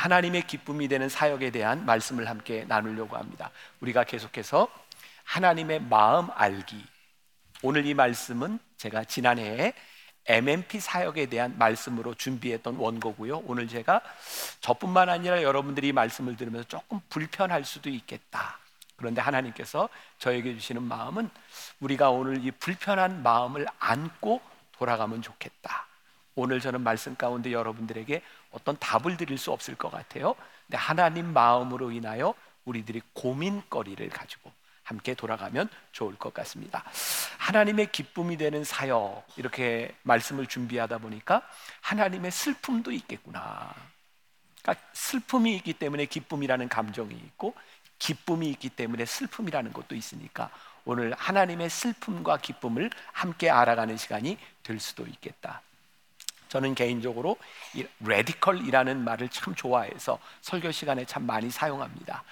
하나님의 0.00 0.46
기쁨이 0.46 0.88
되는 0.88 1.10
사역에 1.10 1.50
대한 1.50 1.84
말씀을 1.84 2.26
함께 2.26 2.64
나누려고 2.66 3.18
합니다. 3.18 3.50
우리가 3.80 4.04
계속해서 4.04 4.66
하나님의 5.24 5.80
마음 5.82 6.28
알기. 6.34 6.82
오늘 7.62 7.84
이 7.84 7.92
말씀은 7.92 8.58
제가 8.78 9.04
지난해에 9.04 9.74
MMP 10.24 10.80
사역에 10.80 11.26
대한 11.26 11.58
말씀으로 11.58 12.14
준비했던 12.14 12.76
원고고요. 12.76 13.42
오늘 13.44 13.68
제가 13.68 14.00
저뿐만 14.60 15.10
아니라 15.10 15.42
여러분들이 15.42 15.92
말씀을 15.92 16.36
들으면서 16.36 16.66
조금 16.66 17.00
불편할 17.10 17.64
수도 17.64 17.90
있겠다. 17.90 18.58
그런데 18.96 19.20
하나님께서 19.20 19.90
저에게 20.18 20.54
주시는 20.54 20.82
마음은 20.82 21.28
우리가 21.80 22.08
오늘 22.08 22.42
이 22.42 22.50
불편한 22.52 23.22
마음을 23.22 23.66
안고 23.78 24.40
돌아가면 24.72 25.20
좋겠다. 25.20 25.90
오늘 26.36 26.58
저는 26.60 26.80
말씀 26.80 27.16
가운데 27.16 27.52
여러분들에게 27.52 28.22
어떤 28.50 28.76
답을 28.78 29.16
드릴 29.16 29.38
수 29.38 29.52
없을 29.52 29.74
것 29.74 29.90
같아요. 29.90 30.34
근데 30.66 30.76
하나님 30.76 31.32
마음으로 31.32 31.90
인하여 31.90 32.34
우리들이 32.64 33.00
고민거리를 33.12 34.08
가지고 34.10 34.52
함께 34.82 35.14
돌아가면 35.14 35.68
좋을 35.92 36.16
것 36.16 36.34
같습니다. 36.34 36.84
하나님의 37.38 37.92
기쁨이 37.92 38.36
되는 38.36 38.64
사역 38.64 39.24
이렇게 39.36 39.94
말씀을 40.02 40.46
준비하다 40.46 40.98
보니까 40.98 41.42
하나님의 41.80 42.30
슬픔도 42.30 42.90
있겠구나. 42.92 43.72
그러니까 44.62 44.84
슬픔이 44.92 45.54
있기 45.56 45.74
때문에 45.74 46.06
기쁨이라는 46.06 46.68
감정이 46.68 47.14
있고 47.14 47.54
기쁨이 47.98 48.48
있기 48.50 48.70
때문에 48.70 49.04
슬픔이라는 49.04 49.72
것도 49.72 49.94
있으니까 49.94 50.50
오늘 50.84 51.14
하나님의 51.14 51.70
슬픔과 51.70 52.38
기쁨을 52.38 52.90
함께 53.12 53.48
알아가는 53.48 53.96
시간이 53.96 54.38
될 54.62 54.80
수도 54.80 55.06
있겠다. 55.06 55.62
저는 56.50 56.74
개인적으로 56.74 57.36
이 57.74 57.86
radical이라는 58.00 59.02
말을 59.04 59.28
참 59.28 59.54
좋아해서 59.54 60.18
설교 60.42 60.72
시간에 60.72 61.04
참 61.04 61.24
많이 61.24 61.48
사용합니다. 61.48 62.24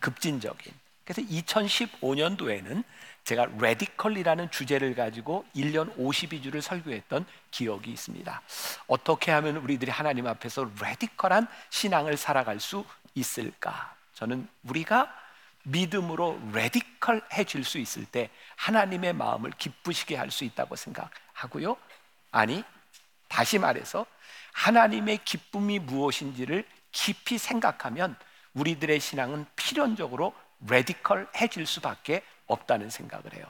급진적인. 0.00 0.72
그래서 1.04 1.22
2015년도에는 1.22 2.82
제가 3.24 3.46
radical이라는 3.58 4.50
주제를 4.50 4.94
가지고 4.94 5.44
1년 5.54 5.94
52주를 5.96 6.62
설교했던 6.62 7.26
기억이 7.50 7.90
있습니다. 7.92 8.42
어떻게 8.86 9.32
하면 9.32 9.58
우리들이 9.58 9.90
하나님 9.90 10.26
앞에서 10.26 10.70
radical한 10.80 11.46
신앙을 11.68 12.16
살아갈 12.16 12.60
수 12.60 12.86
있을까? 13.14 13.94
저는 14.14 14.48
우리가 14.64 15.14
믿음으로 15.64 16.40
radical해질 16.54 17.64
수 17.64 17.78
있을 17.78 18.06
때 18.06 18.30
하나님의 18.56 19.12
마음을 19.12 19.50
기쁘시게 19.58 20.16
할 20.16 20.30
수 20.30 20.44
있다고 20.44 20.74
생각하고요. 20.76 21.76
아니, 22.30 22.64
다시 23.28 23.58
말해서 23.58 24.06
하나님의 24.52 25.20
기쁨이 25.24 25.78
무엇인지를 25.78 26.64
깊이 26.90 27.38
생각하면 27.38 28.16
우리들의 28.54 28.98
신앙은 28.98 29.46
필연적으로 29.54 30.34
레디컬해질 30.66 31.66
수밖에 31.66 32.22
없다는 32.46 32.90
생각을 32.90 33.34
해요. 33.34 33.44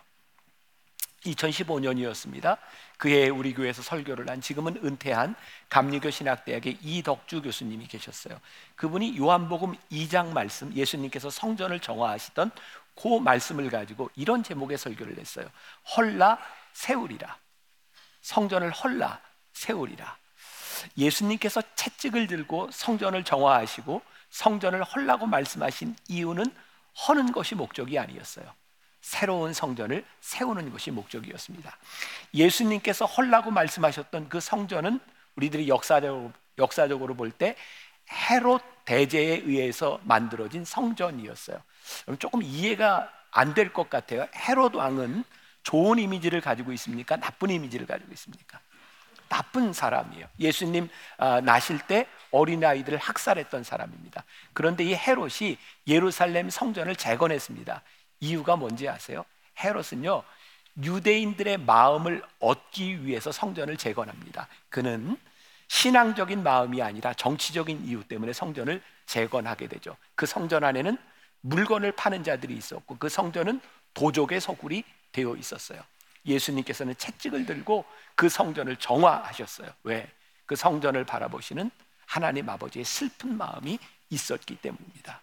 2015년이었습니다. 1.24 2.58
그해 2.96 3.28
우리 3.28 3.54
교회에서 3.54 3.82
설교를 3.82 4.28
한 4.28 4.40
지금은 4.40 4.80
은퇴한 4.84 5.34
감리교 5.68 6.10
신학대학의 6.10 6.78
이덕주 6.82 7.42
교수님이 7.42 7.86
계셨어요. 7.86 8.40
그분이 8.76 9.18
요한복음 9.18 9.74
2장 9.90 10.32
말씀 10.32 10.72
예수님께서 10.74 11.30
성전을 11.30 11.80
정화하시던 11.80 12.50
그 12.94 13.18
말씀을 13.18 13.70
가지고 13.70 14.10
이런 14.16 14.42
제목의 14.42 14.78
설교를 14.78 15.18
했어요. 15.18 15.48
헐라 15.96 16.38
세우리라. 16.72 17.36
성전을 18.20 18.70
헐라 18.70 19.20
세우리라. 19.58 20.16
예수님께서 20.96 21.62
채찍을 21.74 22.28
들고 22.28 22.70
성전을 22.72 23.24
정화하시고 23.24 24.00
성전을 24.30 24.84
헐라고 24.84 25.26
말씀하신 25.26 25.96
이유는 26.08 26.44
허는 27.08 27.32
것이 27.32 27.54
목적이 27.54 27.98
아니었어요. 27.98 28.46
새로운 29.00 29.52
성전을 29.52 30.04
세우는 30.20 30.70
것이 30.70 30.90
목적이었습니다. 30.90 31.76
예수님께서 32.34 33.04
헐라고 33.06 33.50
말씀하셨던 33.50 34.28
그 34.28 34.40
성전은 34.40 35.00
우리들이 35.36 35.68
역사적으로, 35.68 36.32
역사적으로 36.58 37.14
볼 37.14 37.30
때 37.30 37.56
헤롯 38.30 38.62
대제에 38.84 39.42
의해서 39.44 40.00
만들어진 40.04 40.64
성전이었어요. 40.64 41.62
조금 42.18 42.42
이해가 42.42 43.12
안 43.30 43.54
될 43.54 43.72
것 43.72 43.90
같아요. 43.90 44.26
헤롯 44.34 44.74
왕은 44.74 45.24
좋은 45.62 45.98
이미지를 45.98 46.40
가지고 46.40 46.72
있습니까? 46.72 47.16
나쁜 47.16 47.50
이미지를 47.50 47.86
가지고 47.86 48.12
있습니까? 48.12 48.60
나쁜 49.28 49.72
사람이에요. 49.72 50.26
예수님 50.38 50.88
아, 51.18 51.40
나실 51.40 51.78
때 51.80 52.06
어린아이들을 52.30 52.98
학살했던 52.98 53.64
사람입니다. 53.64 54.24
그런데 54.52 54.84
이 54.84 54.94
헤롯이 54.94 55.56
예루살렘 55.86 56.50
성전을 56.50 56.96
재건했습니다. 56.96 57.82
이유가 58.20 58.56
뭔지 58.56 58.88
아세요? 58.88 59.24
헤롯은요, 59.62 60.22
유대인들의 60.82 61.58
마음을 61.58 62.22
얻기 62.40 63.04
위해서 63.04 63.32
성전을 63.32 63.76
재건합니다. 63.76 64.48
그는 64.68 65.16
신앙적인 65.68 66.42
마음이 66.42 66.82
아니라 66.82 67.12
정치적인 67.14 67.84
이유 67.84 68.02
때문에 68.04 68.32
성전을 68.32 68.82
재건하게 69.06 69.68
되죠. 69.68 69.96
그 70.14 70.26
성전 70.26 70.64
안에는 70.64 70.96
물건을 71.40 71.92
파는 71.92 72.24
자들이 72.24 72.54
있었고 72.54 72.96
그 72.98 73.08
성전은 73.08 73.60
도적의 73.94 74.40
서굴이 74.40 74.84
되어 75.12 75.34
있었어요. 75.36 75.80
예수님께서는 76.28 76.94
채찍을 76.96 77.46
들고 77.46 77.84
그 78.14 78.28
성전을 78.28 78.76
정화하셨어요. 78.76 79.70
왜? 79.84 80.10
그 80.46 80.56
성전을 80.56 81.04
바라보시는 81.04 81.70
하나님 82.06 82.48
아버지의 82.48 82.84
슬픈 82.84 83.36
마음이 83.36 83.78
있었기 84.10 84.56
때문입니다. 84.56 85.20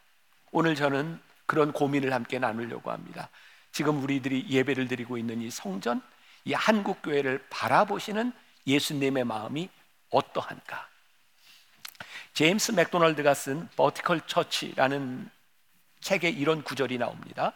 오늘 0.51 0.75
저는 0.75 1.19
그런 1.45 1.71
고민을 1.71 2.13
함께 2.13 2.39
나누려고 2.39 2.91
합니다. 2.91 3.29
지금 3.71 4.01
우리들이 4.01 4.47
예배를 4.49 4.87
드리고 4.87 5.17
있는 5.17 5.41
이 5.41 5.49
성전, 5.49 6.01
이 6.45 6.53
한국 6.53 7.01
교회를 7.01 7.45
바라보시는 7.49 8.31
예수님의 8.67 9.23
마음이 9.23 9.69
어떠한가? 10.11 10.87
제임스 12.33 12.73
맥도널드가 12.73 13.33
쓴 13.33 13.67
버티컬 13.75 14.21
처치라는 14.27 15.29
책에 16.01 16.29
이런 16.29 16.63
구절이 16.63 16.97
나옵니다. 16.97 17.53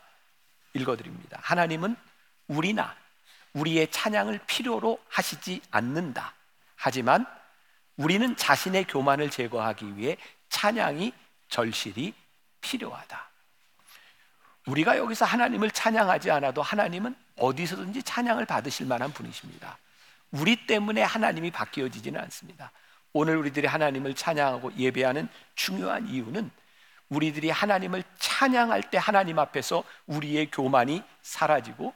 읽어드립니다. 0.73 1.39
하나님은 1.41 1.95
우리나 2.47 2.95
우리의 3.53 3.89
찬양을 3.91 4.39
필요로 4.47 4.99
하시지 5.09 5.61
않는다. 5.71 6.33
하지만 6.75 7.25
우리는 7.97 8.35
자신의 8.35 8.85
교만을 8.85 9.29
제거하기 9.29 9.97
위해 9.97 10.17
찬양이 10.49 11.13
절실히 11.49 12.13
필요하다. 12.61 13.29
우리가 14.67 14.97
여기서 14.97 15.25
하나님을 15.25 15.71
찬양하지 15.71 16.31
않아도 16.31 16.61
하나님은 16.61 17.15
어디서든지 17.37 18.03
찬양을 18.03 18.45
받으실 18.45 18.85
만한 18.85 19.11
분이십니다. 19.11 19.77
우리 20.31 20.67
때문에 20.67 21.01
하나님이 21.01 21.51
바뀌어지지는 21.51 22.19
않습니다. 22.21 22.71
오늘 23.13 23.37
우리들이 23.37 23.65
하나님을 23.65 24.13
찬양하고 24.13 24.73
예배하는 24.77 25.27
중요한 25.55 26.07
이유는 26.07 26.51
우리들이 27.09 27.49
하나님을 27.49 28.03
찬양할 28.19 28.91
때 28.91 28.99
하나님 28.99 29.39
앞에서 29.39 29.83
우리의 30.05 30.51
교만이 30.51 31.03
사라지고 31.23 31.93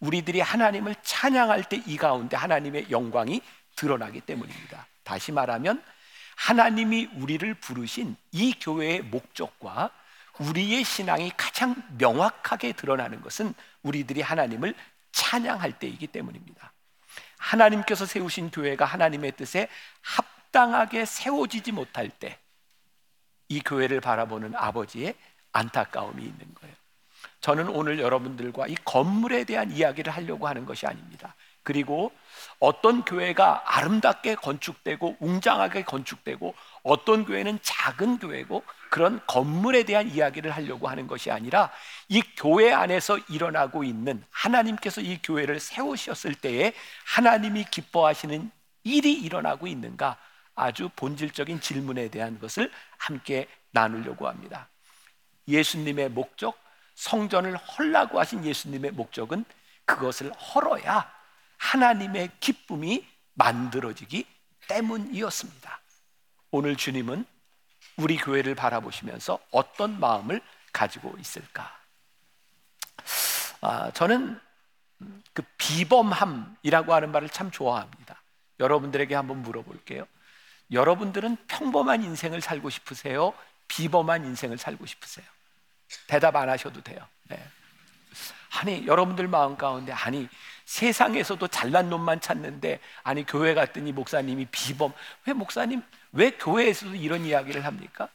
우리들이 0.00 0.40
하나님을 0.40 0.94
찬양할 1.02 1.64
때 1.64 1.82
이 1.86 1.96
가운데 1.96 2.36
하나님의 2.36 2.90
영광이 2.90 3.40
드러나기 3.76 4.20
때문입니다. 4.20 4.86
다시 5.04 5.32
말하면 5.32 5.82
하나님이 6.36 7.10
우리를 7.16 7.54
부르신 7.54 8.16
이 8.32 8.54
교회의 8.60 9.02
목적과 9.02 9.90
우리의 10.38 10.84
신앙이 10.84 11.32
가장 11.36 11.74
명확하게 11.98 12.72
드러나는 12.72 13.20
것은 13.22 13.54
우리들이 13.82 14.20
하나님을 14.20 14.74
찬양할 15.12 15.78
때이기 15.78 16.06
때문입니다. 16.08 16.72
하나님께서 17.38 18.06
세우신 18.06 18.50
교회가 18.50 18.84
하나님의 18.84 19.32
뜻에 19.32 19.68
합당하게 20.02 21.04
세워지지 21.04 21.72
못할 21.72 22.08
때 22.08 22.38
이 23.48 23.60
교회를 23.60 24.00
바라보는 24.00 24.54
아버지의 24.54 25.14
안타까움이 25.52 26.22
있는 26.22 26.54
거예요. 26.54 26.74
저는 27.40 27.68
오늘 27.68 27.98
여러분들과 27.98 28.66
이 28.66 28.74
건물에 28.84 29.44
대한 29.44 29.70
이야기를 29.70 30.12
하려고 30.12 30.48
하는 30.48 30.66
것이 30.66 30.86
아닙니다. 30.86 31.34
그리고 31.62 32.12
어떤 32.60 33.04
교회가 33.04 33.62
아름답게 33.76 34.36
건축되고 34.36 35.18
웅장하게 35.20 35.84
건축되고 35.84 36.54
어떤 36.82 37.24
교회는 37.24 37.58
작은 37.62 38.18
교회고 38.18 38.64
그런 38.90 39.20
건물에 39.26 39.82
대한 39.82 40.08
이야기를 40.08 40.50
하려고 40.50 40.88
하는 40.88 41.06
것이 41.06 41.30
아니라 41.30 41.70
이 42.08 42.22
교회 42.36 42.72
안에서 42.72 43.18
일어나고 43.28 43.84
있는 43.84 44.24
하나님께서 44.30 45.02
이 45.02 45.20
교회를 45.22 45.60
세우셨을 45.60 46.34
때에 46.36 46.72
하나님이 47.04 47.66
기뻐하시는 47.70 48.50
일이 48.84 49.12
일어나고 49.12 49.66
있는가 49.66 50.16
아주 50.54 50.88
본질적인 50.96 51.60
질문에 51.60 52.08
대한 52.08 52.38
것을 52.40 52.70
함께 52.96 53.46
나누려고 53.70 54.26
합니다. 54.26 54.68
예수님의 55.46 56.10
목적, 56.10 56.58
성전을 56.98 57.56
헐라고 57.56 58.18
하신 58.18 58.44
예수님의 58.44 58.90
목적은 58.90 59.44
그것을 59.84 60.32
헐어야 60.32 61.08
하나님의 61.56 62.32
기쁨이 62.40 63.06
만들어지기 63.34 64.26
때문이었습니다. 64.66 65.80
오늘 66.50 66.74
주님은 66.74 67.24
우리 67.98 68.16
교회를 68.16 68.56
바라보시면서 68.56 69.38
어떤 69.52 70.00
마음을 70.00 70.40
가지고 70.72 71.14
있을까? 71.20 71.72
아, 73.60 73.92
저는 73.92 74.40
그 75.32 75.42
비범함이라고 75.56 76.94
하는 76.94 77.12
말을 77.12 77.28
참 77.28 77.52
좋아합니다. 77.52 78.20
여러분들에게 78.58 79.14
한번 79.14 79.42
물어볼게요. 79.42 80.04
여러분들은 80.72 81.36
평범한 81.46 82.02
인생을 82.02 82.40
살고 82.40 82.70
싶으세요? 82.70 83.32
비범한 83.68 84.24
인생을 84.24 84.58
살고 84.58 84.84
싶으세요? 84.84 85.24
대답 86.06 86.36
안 86.36 86.48
하셔도 86.48 86.82
돼요. 86.82 87.06
네. 87.24 87.42
아니 88.60 88.86
여러분들 88.86 89.28
마음 89.28 89.56
가운데 89.56 89.92
아니 89.92 90.28
세상에서도 90.64 91.46
잘난 91.48 91.88
놈만 91.88 92.20
찾는데 92.20 92.80
아니 93.02 93.24
교회 93.24 93.54
갔더니 93.54 93.92
목사님이 93.92 94.46
비범 94.50 94.92
왜 95.26 95.32
목사님 95.32 95.82
왜 96.12 96.30
교회에서도 96.32 96.94
이런 96.94 97.24
이야기를 97.24 97.64
합니까? 97.64 98.08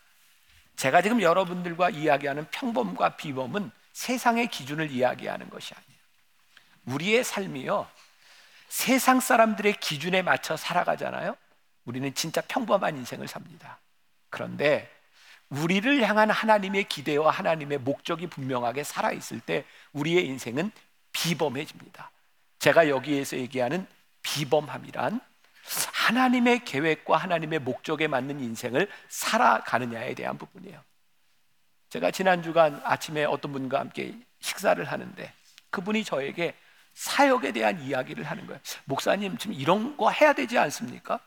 제가 0.75 1.01
지금 1.01 1.21
여러분들과 1.21 1.89
이야기하는 1.89 2.47
평범과 2.51 3.15
비범은 3.17 3.71
세상의 3.93 4.47
기준을 4.47 4.91
이야기하는 4.91 5.49
것이 5.49 5.73
아니에요. 5.73 6.01
우리의 6.85 7.23
삶이요 7.23 7.87
세상 8.67 9.19
사람들의 9.19 9.73
기준에 9.79 10.21
맞춰 10.21 10.57
살아가잖아요. 10.57 11.35
우리는 11.85 12.13
진짜 12.15 12.41
평범한 12.41 12.97
인생을 12.97 13.27
삽니다. 13.27 13.79
그런데 14.29 14.92
우리를 15.53 16.01
향한 16.07 16.31
하나님의 16.31 16.85
기대와 16.85 17.29
하나님의 17.29 17.79
목적이 17.79 18.27
분명하게 18.27 18.83
살아있을 18.83 19.39
때 19.39 19.65
우리의 19.91 20.25
인생은 20.25 20.71
비범해집니다. 21.11 22.11
제가 22.59 22.89
여기에서 22.89 23.37
얘기하는 23.37 23.85
비범함이란 24.23 25.21
하나님의 25.93 26.65
계획과 26.65 27.17
하나님의 27.17 27.59
목적에 27.59 28.07
맞는 28.07 28.39
인생을 28.39 28.89
살아가느냐에 29.09 30.15
대한 30.15 30.37
부분이에요. 30.37 30.81
제가 31.89 32.09
지난 32.09 32.41
주간 32.41 32.81
아침에 32.83 33.23
어떤 33.25 33.53
분과 33.53 33.79
함께 33.79 34.17
식사를 34.39 34.83
하는데 34.83 35.33
그분이 35.69 36.03
저에게 36.03 36.55
사역에 36.95 37.51
대한 37.51 37.79
이야기를 37.81 38.23
하는 38.23 38.47
거예요. 38.47 38.59
목사님 38.85 39.37
지금 39.37 39.55
이런 39.55 39.95
거 39.97 40.09
해야 40.09 40.33
되지 40.33 40.57
않습니까? 40.57 41.19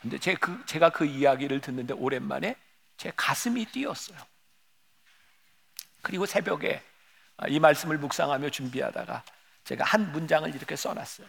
근데 0.00 0.18
제 0.18 0.34
그, 0.34 0.64
제가 0.66 0.90
그 0.90 1.04
이야기를 1.04 1.60
듣는데 1.60 1.94
오랜만에 1.94 2.56
제 2.96 3.12
가슴이 3.16 3.66
뛰었어요. 3.66 4.18
그리고 6.02 6.26
새벽에 6.26 6.82
이 7.48 7.60
말씀을 7.60 7.98
묵상하며 7.98 8.50
준비하다가 8.50 9.22
제가 9.64 9.84
한 9.84 10.12
문장을 10.12 10.54
이렇게 10.54 10.76
써놨어요. 10.76 11.26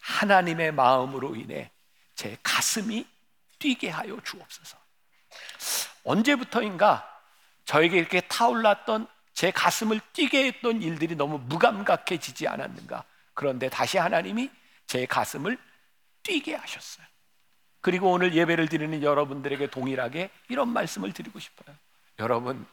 하나님의 0.00 0.72
마음으로 0.72 1.36
인해 1.36 1.70
제 2.14 2.36
가슴이 2.42 3.06
뛰게 3.58 3.90
하여 3.90 4.20
주옵소서. 4.22 4.78
언제부터인가 6.04 7.22
저에게 7.64 7.98
이렇게 7.98 8.20
타올랐던 8.22 9.06
제 9.34 9.50
가슴을 9.50 10.00
뛰게 10.12 10.46
했던 10.46 10.82
일들이 10.82 11.14
너무 11.14 11.38
무감각해지지 11.38 12.48
않았는가. 12.48 13.04
그런데 13.34 13.68
다시 13.68 13.98
하나님이 13.98 14.50
제 14.86 15.06
가슴을 15.06 15.58
뛰게 16.24 16.56
하셨어요. 16.56 17.06
그리고 17.80 18.10
오늘 18.10 18.34
예배를 18.34 18.68
드리는 18.68 19.02
여러분들에게 19.02 19.68
동일하게 19.68 20.30
이런 20.48 20.68
말씀을 20.68 21.12
드리고 21.12 21.38
싶어요. 21.38 21.74
여러분, 22.18 22.66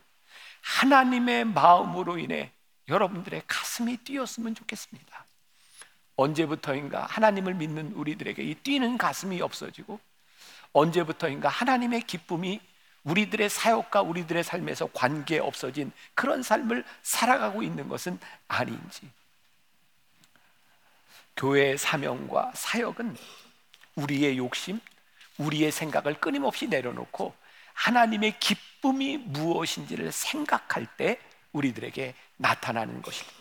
하나님의 0.61 1.45
마음으로 1.45 2.17
인해 2.17 2.51
여러분들의 2.87 3.43
가슴이 3.47 3.97
뛰었으면 3.97 4.55
좋겠습니다. 4.55 5.25
언제부터인가 6.15 7.05
하나님을 7.05 7.53
믿는 7.55 7.91
우리들에게 7.93 8.41
이 8.41 8.55
뛰는 8.55 8.97
가슴이 8.97 9.41
없어지고 9.41 9.99
언제부터인가 10.73 11.49
하나님의 11.49 12.01
기쁨이 12.01 12.59
우리들의 13.03 13.49
사역과 13.49 14.01
우리들의 14.01 14.43
삶에서 14.43 14.89
관계 14.93 15.39
없어진 15.39 15.91
그런 16.15 16.41
삶을 16.41 16.83
살아가고 17.03 17.61
있는 17.61 17.87
것은 17.87 18.19
아닌지. 18.47 19.09
교회의 21.37 21.77
사명과 21.77 22.53
사역은 22.55 23.15
우리의 23.95 24.37
욕심, 24.37 24.79
우리의 25.37 25.71
생각을 25.71 26.15
끊임없이 26.15 26.67
내려놓고 26.67 27.33
하나님의 27.73 28.39
기쁨이 28.39 29.17
무엇인지를 29.17 30.11
생각할 30.11 30.87
때 30.97 31.19
우리들에게 31.51 32.15
나타나는 32.37 33.01
것입니다. 33.01 33.37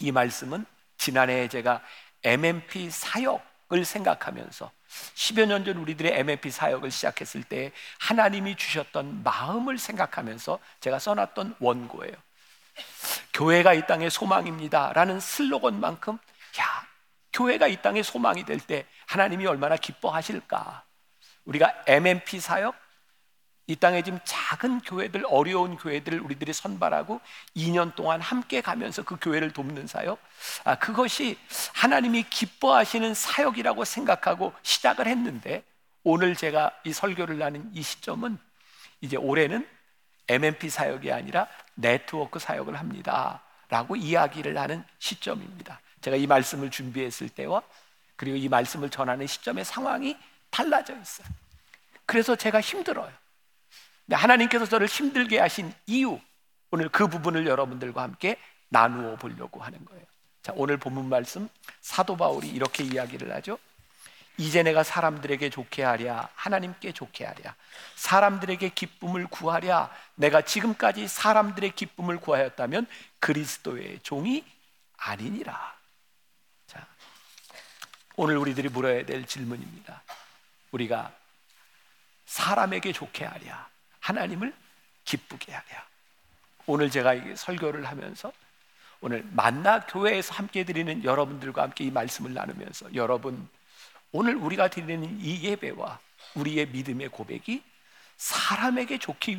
이 0.00 0.12
말씀은 0.12 0.64
지난해 0.98 1.48
제가 1.48 1.82
MMP 2.22 2.90
사역을 2.90 3.84
생각하면서 3.84 4.70
10여 5.14 5.46
년 5.46 5.64
전 5.64 5.76
우리들의 5.78 6.12
MMP 6.20 6.50
사역을 6.50 6.90
시작했을 6.90 7.42
때 7.42 7.72
하나님이 7.98 8.56
주셨던 8.56 9.22
마음을 9.22 9.78
생각하면서 9.78 10.58
제가 10.80 10.98
써놨던 10.98 11.56
원고예요. 11.58 12.14
교회가 13.34 13.74
이 13.74 13.86
땅의 13.86 14.10
소망입니다. 14.10 14.92
라는 14.92 15.20
슬로건만큼, 15.20 16.14
야, 16.60 16.86
교회가 17.32 17.66
이 17.68 17.82
땅의 17.82 18.02
소망이 18.04 18.44
될 18.44 18.60
때 18.60 18.86
하나님이 19.06 19.46
얼마나 19.46 19.76
기뻐하실까. 19.76 20.84
우리가 21.44 21.72
MMP 21.86 22.40
사역, 22.40 22.74
이 23.68 23.74
땅에 23.74 24.02
지금 24.02 24.20
작은 24.24 24.80
교회들, 24.80 25.24
어려운 25.28 25.76
교회들을 25.76 26.20
우리들이 26.20 26.52
선발하고 26.52 27.20
2년 27.56 27.94
동안 27.96 28.20
함께 28.20 28.60
가면서 28.60 29.02
그 29.02 29.16
교회를 29.20 29.52
돕는 29.52 29.88
사역, 29.88 30.20
아, 30.64 30.76
그것이 30.76 31.36
하나님이 31.74 32.24
기뻐하시는 32.24 33.14
사역이라고 33.14 33.84
생각하고 33.84 34.52
시작을 34.62 35.08
했는데 35.08 35.64
오늘 36.04 36.36
제가 36.36 36.70
이 36.84 36.92
설교를 36.92 37.38
나는 37.38 37.68
이 37.74 37.82
시점은 37.82 38.38
이제 39.00 39.16
올해는 39.16 39.68
MMP 40.28 40.68
사역이 40.68 41.10
아니라 41.12 41.48
네트워크 41.74 42.38
사역을 42.38 42.78
합니다. 42.78 43.42
라고 43.68 43.96
이야기를 43.96 44.56
하는 44.58 44.84
시점입니다. 45.00 45.80
제가 46.00 46.16
이 46.16 46.28
말씀을 46.28 46.70
준비했을 46.70 47.28
때와 47.28 47.62
그리고 48.16 48.36
이 48.36 48.48
말씀을 48.48 48.90
전하는 48.90 49.26
시점의 49.26 49.64
상황이 49.64 50.16
달라져 50.50 50.98
있어요. 50.98 51.26
그래서 52.06 52.36
제가 52.36 52.60
힘들어요. 52.60 53.12
하나님께서 54.10 54.66
저를 54.66 54.86
힘들게 54.86 55.38
하신 55.38 55.72
이유, 55.86 56.18
오늘 56.70 56.88
그 56.88 57.08
부분을 57.08 57.46
여러분들과 57.46 58.02
함께 58.02 58.38
나누어 58.68 59.16
보려고 59.16 59.62
하는 59.62 59.84
거예요. 59.84 60.04
자, 60.42 60.52
오늘 60.54 60.76
본문 60.76 61.08
말씀 61.08 61.48
사도 61.80 62.16
바울이 62.16 62.48
이렇게 62.48 62.84
이야기를 62.84 63.34
하죠. 63.34 63.58
이제 64.38 64.62
내가 64.62 64.82
사람들에게 64.82 65.48
좋게 65.50 65.82
하랴 65.82 66.28
하나님께 66.34 66.92
좋게 66.92 67.24
하랴 67.24 67.54
사람들에게 67.94 68.68
기쁨을 68.68 69.26
구하랴 69.28 69.90
내가 70.14 70.42
지금까지 70.42 71.08
사람들의 71.08 71.70
기쁨을 71.70 72.18
구하였다면 72.18 72.86
그리스도의 73.18 74.00
종이 74.02 74.44
아니니라. 74.98 75.75
자, 78.16 78.22
오늘 78.22 78.38
우리들이 78.38 78.68
물어야 78.68 79.04
될 79.04 79.26
질문입니다. 79.26 80.02
우리가 80.72 81.12
사람에게 82.24 82.92
좋게 82.92 83.24
하랴 83.24 83.68
하나님을 84.00 84.54
기쁘게 85.04 85.52
하랴. 85.52 85.86
오늘 86.66 86.90
제가 86.90 87.14
설교를 87.36 87.86
하면서 87.86 88.32
오늘 89.00 89.24
만나 89.32 89.80
교회에서 89.86 90.34
함께 90.34 90.64
드리는 90.64 91.04
여러분들과 91.04 91.62
함께 91.62 91.84
이 91.84 91.90
말씀을 91.90 92.34
나누면서 92.34 92.94
여러분 92.94 93.48
오늘 94.12 94.34
우리가 94.36 94.68
드리는 94.68 95.20
이 95.20 95.42
예배와 95.42 96.00
우리의 96.34 96.68
믿음의 96.68 97.10
고백이 97.10 97.62
사람에게 98.16 98.98
좋기 98.98 99.38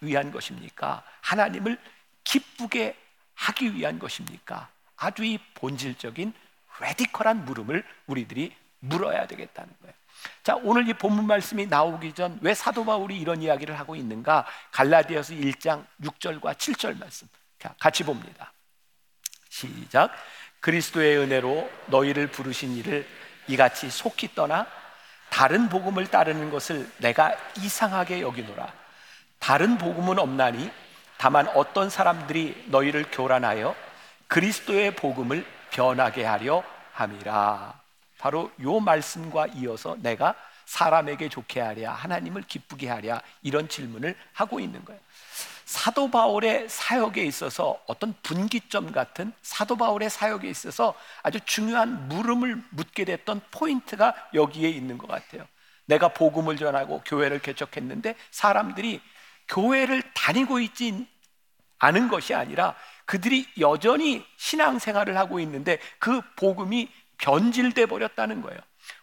위한 0.00 0.30
것입니까? 0.30 1.02
하나님을 1.20 1.78
기쁘게 2.24 2.96
하기 3.34 3.74
위한 3.74 3.98
것입니까? 3.98 4.70
아주 4.96 5.24
이 5.24 5.38
본질적인 5.54 6.32
레디컬한 6.80 7.44
물음을 7.44 7.84
우리들이 8.06 8.54
물어야 8.80 9.26
되겠다는 9.26 9.72
거예요. 9.80 9.94
자, 10.42 10.56
오늘 10.62 10.88
이 10.88 10.92
본문 10.94 11.26
말씀이 11.26 11.66
나오기 11.66 12.12
전 12.14 12.38
왜 12.42 12.54
사도 12.54 12.84
바울이 12.84 13.18
이런 13.18 13.42
이야기를 13.42 13.78
하고 13.78 13.96
있는가? 13.96 14.46
갈라디아서 14.72 15.34
1장 15.34 15.84
6절과 16.02 16.54
7절 16.56 16.98
말씀. 16.98 17.28
같이 17.78 18.02
봅니다. 18.02 18.52
시작. 19.48 20.10
그리스도의 20.60 21.18
은혜로 21.18 21.70
너희를 21.86 22.28
부르신 22.28 22.76
이를 22.76 23.06
이같이 23.48 23.90
속히 23.90 24.34
떠나 24.34 24.66
다른 25.30 25.68
복음을 25.68 26.06
따르는 26.08 26.50
것을 26.50 26.88
내가 26.98 27.36
이상하게 27.58 28.20
여기노라. 28.20 28.72
다른 29.38 29.78
복음은 29.78 30.18
없나니 30.18 30.70
다만 31.18 31.46
어떤 31.48 31.88
사람들이 31.88 32.64
너희를 32.66 33.06
교란하여 33.10 33.74
그리스도의 34.28 34.96
복음을 34.96 35.44
변하게 35.72 36.24
하려 36.24 36.62
함이라. 36.92 37.80
바로 38.18 38.52
요 38.62 38.78
말씀과 38.78 39.48
이어서 39.48 39.96
내가 40.00 40.34
사람에게 40.66 41.28
좋게 41.28 41.60
하랴, 41.60 41.92
하나님을 41.92 42.42
기쁘게 42.42 42.88
하랴 42.88 43.20
이런 43.42 43.68
질문을 43.68 44.16
하고 44.32 44.60
있는 44.60 44.84
거예요. 44.84 45.00
사도 45.64 46.10
바울의 46.10 46.68
사역에 46.68 47.24
있어서 47.24 47.82
어떤 47.86 48.14
분기점 48.22 48.92
같은 48.92 49.32
사도 49.42 49.76
바울의 49.76 50.10
사역에 50.10 50.48
있어서 50.48 50.94
아주 51.22 51.40
중요한 51.40 52.08
물음을 52.08 52.62
묻게 52.70 53.04
됐던 53.04 53.40
포인트가 53.50 54.14
여기에 54.34 54.68
있는 54.68 54.98
것 54.98 55.08
같아요. 55.08 55.46
내가 55.86 56.08
복음을 56.08 56.56
전하고 56.56 57.02
교회를 57.04 57.40
개척했는데 57.40 58.14
사람들이 58.30 59.00
교회를 59.48 60.02
다니고 60.14 60.60
있지 60.60 61.06
않은 61.78 62.08
것이 62.08 62.34
아니라 62.34 62.76
그들이 63.12 63.46
여전히 63.60 64.24
신앙생활을 64.38 65.18
하고 65.18 65.38
있는데 65.40 65.78
그 65.98 66.22
복음이 66.36 66.88
변질돼 67.18 67.84
버렸다는 67.84 68.40
거예요. 68.40 68.58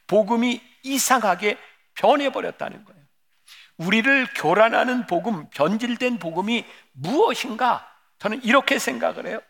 복음이 0.07 0.59
이상하게 0.81 1.59
변해 1.93 2.31
버렸다는 2.31 2.83
거예요. 2.85 2.99
우리를 3.77 4.27
교란하는 4.33 5.05
복음, 5.05 5.47
변질된 5.51 6.17
복음이 6.17 6.65
무엇인가? 6.93 7.87
저는 8.17 8.43
이렇게 8.43 8.79
생각을 8.79 9.27
해요. 9.27 9.41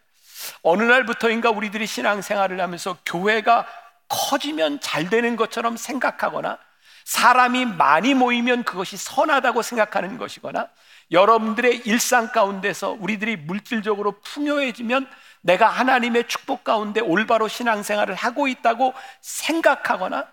어느 0.61 0.83
날부터인가 0.83 1.51
우리들이 1.51 1.87
신앙생활을 1.87 2.59
하면서 2.59 2.97
교회가 3.05 3.65
커지면 4.09 4.81
잘 4.81 5.09
되는 5.09 5.37
것처럼 5.37 5.77
생각하거나 5.77 6.59
사람이 7.05 7.63
많이 7.65 8.13
모이면 8.13 8.65
그것이 8.65 8.97
선하다고 8.97 9.61
생각하는 9.61 10.17
것이거나 10.17 10.67
여러분들의 11.11 11.83
일상 11.85 12.31
가운데서 12.31 12.97
우리들이 12.99 13.37
물질적으로 13.37 14.19
풍요해지면 14.21 15.09
내가 15.41 15.67
하나님의 15.67 16.27
축복 16.27 16.63
가운데 16.63 16.99
올바로 16.99 17.47
신앙생활을 17.47 18.15
하고 18.15 18.47
있다고 18.47 18.93
생각하거나 19.21 20.27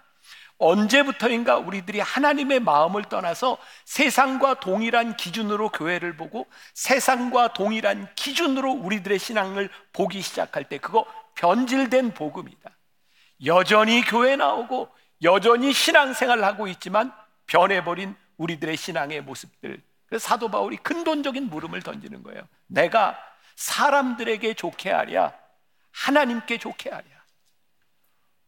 언제부터인가 0.59 1.59
우리들이 1.59 2.01
하나님의 2.01 2.61
마음을 2.61 3.05
떠나서 3.05 3.59
세상과 3.85 4.55
동일한 4.61 5.17
기준으로 5.17 5.69
교회를 5.69 6.17
보고 6.17 6.47
세상과 6.75 7.53
동일한 7.53 8.09
기준으로 8.15 8.73
우리들의 8.73 9.19
신앙을 9.19 9.69
보기 9.93 10.23
시작할 10.23 10.65
때 10.65 10.79
그거 10.79 11.07
변질된 11.35 12.15
복음이다. 12.15 12.71
여전히 13.45 14.01
교회 14.03 14.37
나오고 14.37 14.89
여전히 15.23 15.73
신앙생활을 15.73 16.43
하고 16.43 16.67
있지만 16.69 17.13
변해버린 17.47 18.17
우리들의 18.39 18.77
신앙의 18.77 19.23
모습들. 19.23 19.83
그래서 20.07 20.29
사도 20.29 20.49
바울이 20.49 20.77
근본적인 20.79 21.49
물음을 21.49 21.83
던지는 21.83 22.23
거예요. 22.23 22.47
내가 22.67 23.19
사람들에게 23.57 24.55
좋게 24.55 24.91
하랴, 24.91 25.35
하나님께 25.93 26.59
좋게 26.59 26.91
하랴. 26.91 27.05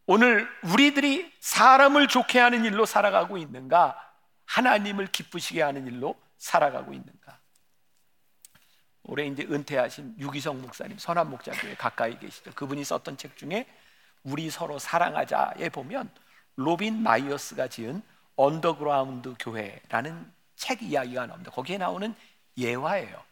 오늘 0.06 0.48
우리들이 0.62 1.30
사람을 1.40 2.08
좋게 2.08 2.38
하는 2.38 2.64
일로 2.64 2.86
살아가고 2.86 3.36
있는가? 3.36 3.96
하나님을 4.46 5.08
기쁘시게 5.08 5.60
하는 5.62 5.86
일로 5.86 6.18
살아가고 6.38 6.94
있는가? 6.94 7.38
올해 9.02 9.26
이제 9.26 9.42
은퇴하신 9.42 10.16
유기성 10.18 10.62
목사님 10.62 10.98
선한 10.98 11.28
목자교회 11.30 11.74
가까이 11.74 12.18
계시죠. 12.18 12.52
그분이 12.54 12.84
썼던 12.84 13.16
책 13.16 13.36
중에 13.36 13.66
우리 14.22 14.50
서로 14.50 14.78
사랑하자에 14.78 15.70
보면 15.70 16.10
로빈 16.56 17.02
마이어스가 17.02 17.68
지은 17.68 18.02
언더그라운드 18.36 19.34
교회라는 19.38 20.32
책 20.58 20.82
이야기가 20.82 21.26
나옵니다. 21.26 21.50
거기에 21.50 21.78
나오는 21.78 22.14
예화예요. 22.58 23.22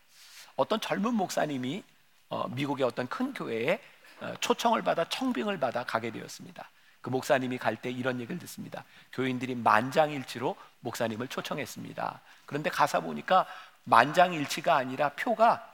어떤 0.56 0.80
젊은 0.80 1.14
목사님이 1.14 1.82
어, 2.28 2.48
미국의 2.48 2.86
어떤 2.86 3.06
큰 3.08 3.34
교회에 3.34 3.80
어, 4.20 4.34
초청을 4.40 4.82
받아 4.82 5.08
청빙을 5.08 5.60
받아 5.60 5.84
가게 5.84 6.10
되었습니다. 6.10 6.70
그 7.02 7.10
목사님이 7.10 7.58
갈 7.58 7.76
때 7.76 7.90
이런 7.90 8.20
얘기를 8.20 8.38
듣습니다. 8.40 8.84
교인들이 9.12 9.54
만장일치로 9.54 10.56
목사님을 10.80 11.28
초청했습니다. 11.28 12.20
그런데 12.46 12.70
가사 12.70 13.00
보니까 13.00 13.46
만장일치가 13.84 14.76
아니라 14.76 15.10
표가 15.10 15.72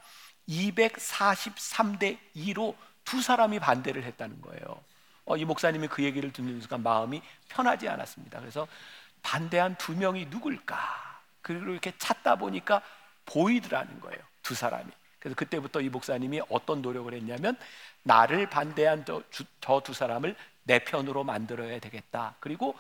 243대 0.49 2.19
2로 2.37 2.75
두 3.05 3.23
사람이 3.23 3.61
반대를 3.61 4.05
했다는 4.05 4.41
거예요. 4.43 4.83
어, 5.25 5.37
이 5.37 5.45
목사님이 5.45 5.89
그 5.89 6.03
얘기를 6.03 6.33
듣는 6.33 6.61
순간 6.61 6.83
마음이 6.83 7.23
편하지 7.49 7.89
않았습니다. 7.89 8.41
그래서 8.41 8.67
반대한 9.23 9.77
두 9.77 9.93
명이 9.97 10.27
누굴까? 10.27 11.12
그리고 11.43 11.71
이렇게 11.71 11.93
찾다 11.99 12.37
보니까 12.37 12.83
보이더라는 13.27 14.01
거예요. 14.01 14.19
두 14.43 14.55
사람이. 14.55 14.91
그래서 15.19 15.37
그때부터 15.37 15.81
이 15.81 15.89
목사님이 15.89 16.41
어떤 16.49 16.83
노력을 16.83 17.13
했냐면 17.13 17.57
나를 18.03 18.49
반대한 18.51 19.05
저 19.05 19.23
두 19.81 19.93
사람을 19.95 20.35
내 20.65 20.81
편으로 20.81 21.25
만들어야 21.25 21.79
되겠다. 21.79 22.35
그리고 22.41 22.77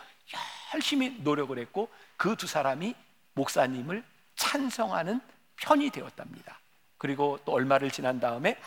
열심히 0.74 1.10
노력을 1.20 1.56
했고 1.58 1.88
그 2.16 2.36
두 2.36 2.46
사람이 2.46 2.94
목사님을 3.34 4.04
찬성하는 4.36 5.20
편이 5.56 5.90
되었답니다. 5.90 6.58
그리고 6.98 7.38
또 7.44 7.52
얼마를 7.52 7.90
지난 7.90 8.18
다음에 8.20 8.58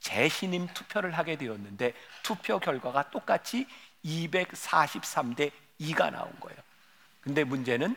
재신임 0.00 0.66
투표를 0.74 1.12
하게 1.12 1.36
되었는데 1.36 1.94
투표 2.22 2.58
결과가 2.58 3.10
똑같이 3.10 3.66
243대 4.04 5.52
2가 5.80 6.10
나온 6.10 6.32
거예요. 6.40 6.58
근데 7.20 7.44
문제는 7.44 7.96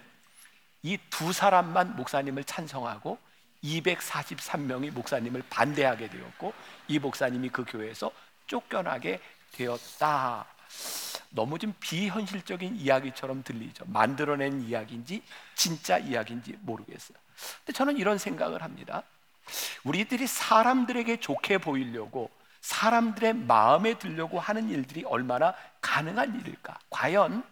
이 0.86 1.00
두 1.10 1.34
사람만 1.34 1.96
목사님을 1.96 2.44
찬성하고 2.44 3.18
243명이 3.64 4.92
목사님을 4.92 5.44
반대하게 5.50 6.10
되었고 6.10 6.54
이 6.88 7.00
목사님이 7.00 7.50
그 7.50 7.66
교회에서 7.68 8.12
쫓겨나게 8.46 9.20
되었다. 9.54 10.46
너무 11.32 11.58
좀 11.58 11.74
비현실적인 11.80 12.76
이야기처럼 12.76 13.44
들리죠. 13.44 13.86
만들어낸 13.88 14.62
이야기인지 14.62 15.24
진짜 15.56 15.98
이야기인지 15.98 16.58
모르겠어요. 16.62 17.18
근데 17.66 17.74
저는 17.74 17.98
이런 17.98 18.20
생각을 18.20 18.62
합니다. 18.62 19.02
우리들이 19.84 20.28
사람들에게 20.28 21.18
좋게 21.20 21.58
보이려고 21.58 22.30
사람들의 22.62 23.34
마음에 23.34 23.98
들려고 23.98 24.40
하는 24.40 24.70
일들이 24.70 25.04
얼마나 25.04 25.56
가능한 25.82 26.40
일일까? 26.40 26.78
과연 26.92 27.44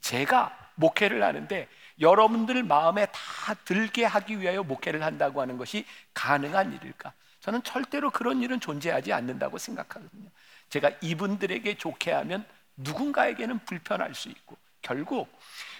제가 0.00 0.56
목회를 0.76 1.22
하는데 1.24 1.68
여러분들 2.00 2.62
마음에 2.62 3.06
다 3.06 3.54
들게 3.64 4.04
하기 4.04 4.40
위하여 4.40 4.62
목회를 4.62 5.02
한다고 5.02 5.40
하는 5.40 5.56
것이 5.56 5.84
가능한 6.14 6.72
일일까? 6.74 7.12
저는 7.40 7.62
절대로 7.62 8.10
그런 8.10 8.42
일은 8.42 8.60
존재하지 8.60 9.12
않는다고 9.12 9.58
생각하거든요. 9.58 10.28
제가 10.68 10.90
이분들에게 11.00 11.76
좋게 11.78 12.12
하면 12.12 12.44
누군가에게는 12.76 13.60
불편할 13.60 14.14
수 14.14 14.28
있고 14.28 14.56
결국 14.82 15.28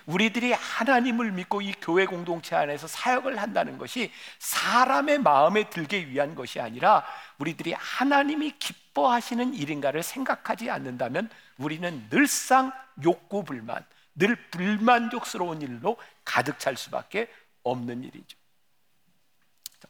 우리들이 0.07 0.53
하나님을 0.53 1.33
믿고 1.33 1.61
이 1.61 1.73
교회 1.81 2.07
공동체 2.07 2.55
안에서 2.55 2.87
사역을 2.87 3.39
한다는 3.39 3.77
것이 3.77 4.13
사람의 4.39 5.19
마음에 5.19 5.69
들게 5.69 6.07
위한 6.07 6.35
것이 6.35 6.61
아니라 6.61 7.05
우리들이 7.39 7.73
하나님이 7.73 8.53
기뻐하시는 8.59 9.55
일인가를 9.55 10.03
생각하지 10.03 10.71
않는다면 10.71 11.29
우리는 11.59 12.07
늘상 12.09 12.73
욕구 13.05 13.43
불만, 13.43 13.85
늘 14.17 14.37
불만족스러운 14.51 15.63
일로 15.63 15.97
가득 16.25 16.59
찰 16.59 16.77
수밖에 16.77 17.31
없는 17.63 18.03
일이죠. 18.05 18.37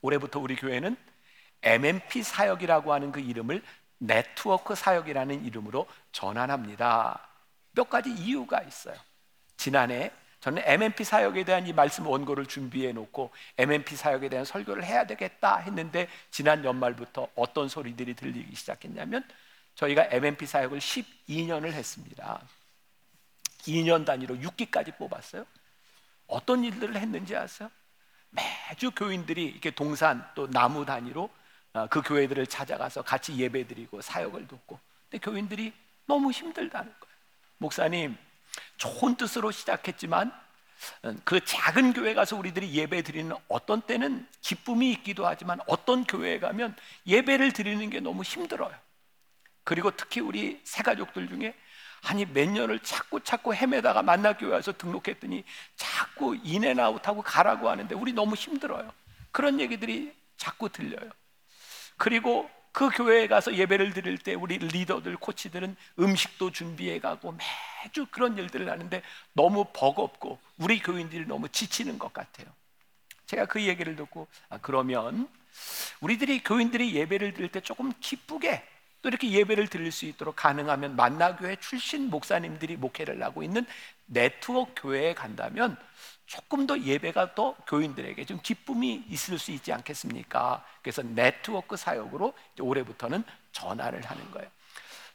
올해부터 0.03 0.41
우리 0.41 0.57
교회는 0.57 0.97
MMP 1.63 2.23
사역이라고 2.23 2.93
하는 2.93 3.13
그 3.13 3.21
이름을 3.21 3.63
네트워크 3.99 4.75
사역이라는 4.75 5.45
이름으로 5.45 5.87
전환합니다. 6.13 7.29
몇 7.73 7.89
가지 7.89 8.11
이유가 8.11 8.63
있어요. 8.63 8.97
지난해 9.57 10.11
저는 10.41 10.63
MMP 10.65 11.03
사역에 11.03 11.45
대한 11.45 11.67
이 11.67 11.73
말씀 11.73 12.07
원고를 12.07 12.47
준비해 12.47 12.93
놓고 12.93 13.31
MMP 13.59 13.97
사역에 13.97 14.29
대한 14.29 14.45
설교를 14.45 14.85
해야 14.85 15.07
되겠다 15.07 15.57
했는데 15.57 16.09
지난 16.31 16.65
연말부터 16.65 17.29
어떤 17.35 17.69
소리들이 17.69 18.15
들리기 18.15 18.55
시작했냐면 18.55 19.25
저희가 19.75 20.09
MMP 20.11 20.47
사역을 20.47 20.79
12년을 20.79 21.73
했습니다. 21.73 22.41
2년 23.73 24.05
단위로 24.05 24.37
6기까지 24.37 24.97
뽑았어요. 24.97 25.45
어떤 26.27 26.65
일들을 26.65 26.97
했는지 26.97 27.37
아세요? 27.37 27.71
매주 28.31 28.91
교인들이 28.91 29.45
이렇게 29.45 29.71
동산 29.71 30.27
또 30.35 30.51
나무 30.51 30.85
단위로 30.85 31.31
어, 31.73 31.87
그 31.89 32.03
교회들을 32.03 32.47
찾아가서 32.47 33.03
같이 33.03 33.37
예배드리고 33.37 34.01
사역을 34.01 34.49
돕고 34.49 34.79
근데 35.11 35.19
교인들이 35.23 35.73
너무 36.07 36.31
힘들다는 36.31 36.93
거예요. 37.01 37.17
목사님 37.59 38.17
좋은 38.77 39.17
뜻으로 39.17 39.51
시작했지만 39.51 40.33
어, 41.03 41.15
그 41.25 41.45
작은 41.45 41.93
교회 41.93 42.15
가서 42.15 42.37
우리들이 42.37 42.73
예배 42.73 43.03
드리는 43.03 43.35
어떤 43.49 43.83
때는 43.83 44.27
기쁨이 44.41 44.91
있기도 44.93 45.27
하지만 45.27 45.61
어떤 45.67 46.05
교회에 46.05 46.39
가면 46.39 46.77
예배를 47.07 47.53
드리는 47.53 47.89
게 47.91 48.01
너무 48.01 48.23
힘들어요. 48.23 48.75
그리고 49.65 49.91
특히 49.91 50.21
우리 50.21 50.61
새 50.65 50.83
가족들 50.83 51.29
중에 51.29 51.55
아니 52.03 52.25
몇 52.25 52.49
년을 52.49 52.81
찾고 52.81 53.21
찾고 53.21 53.55
헤매다가 53.55 54.03
만나교회 54.03 54.53
와서 54.53 54.73
등록했더니 54.73 55.45
자꾸 55.77 56.37
인앤아웃하고 56.43 57.23
가라고 57.23 57.69
하는데 57.69 57.95
우리 57.95 58.13
너무 58.13 58.35
힘들어요. 58.35 58.93
그런 59.33 59.61
얘기들이 59.61 60.15
자꾸 60.37 60.69
들려요. 60.69 61.11
그리고 61.97 62.51
그 62.73 62.91
교회에 62.91 63.27
가서 63.27 63.55
예배를 63.55 63.95
드릴 63.95 64.19
때 64.19 64.35
우리 64.35 64.59
리더들, 64.59 65.17
코치들은 65.17 65.77
음식도 65.99 66.53
준비해 66.53 67.01
가고 67.01 67.35
매주 67.85 68.07
그런 68.11 68.37
일들을 68.37 68.71
하는데 68.71 69.03
너무 69.33 69.65
버겁고 69.73 70.39
우리 70.59 70.79
교인들이 70.81 71.25
너무 71.27 71.49
지치는 71.49 71.99
것 71.99 72.13
같아요. 72.13 72.47
제가 73.27 73.47
그 73.47 73.63
얘기를 73.63 73.97
듣고 73.97 74.29
아, 74.51 74.59
그러면 74.59 75.27
우리들이 76.01 76.43
교인들이 76.45 76.95
예배를 76.95 77.33
드릴 77.33 77.51
때 77.51 77.61
조금 77.61 77.93
기쁘게 78.01 78.63
또 79.03 79.09
이렇게 79.09 79.31
예배를 79.31 79.69
드릴 79.69 79.93
수 79.93 80.07
있도록 80.07 80.37
가능하면 80.37 80.97
만나교회 80.97 81.57
출신 81.57 82.11
목사님들이 82.11 82.77
목회를 82.77 83.23
하고 83.23 83.43
있는 83.43 83.67
네트워크 84.07 84.83
교회에 84.83 85.15
간다면 85.15 85.77
조금 86.27 86.67
더 86.67 86.79
예배가 86.79 87.35
더 87.35 87.55
교인들에게 87.69 88.25
좀 88.25 88.41
기쁨이 88.43 89.05
있을 89.09 89.39
수 89.39 89.53
있지 89.53 89.73
않겠습니까? 89.73 90.65
그래서 90.83 91.03
네트워크 91.03 91.77
사역으로 91.77 92.35
올해부터는 92.61 93.23
전화를 93.53 94.05
하는 94.05 94.31
거예요. 94.33 94.49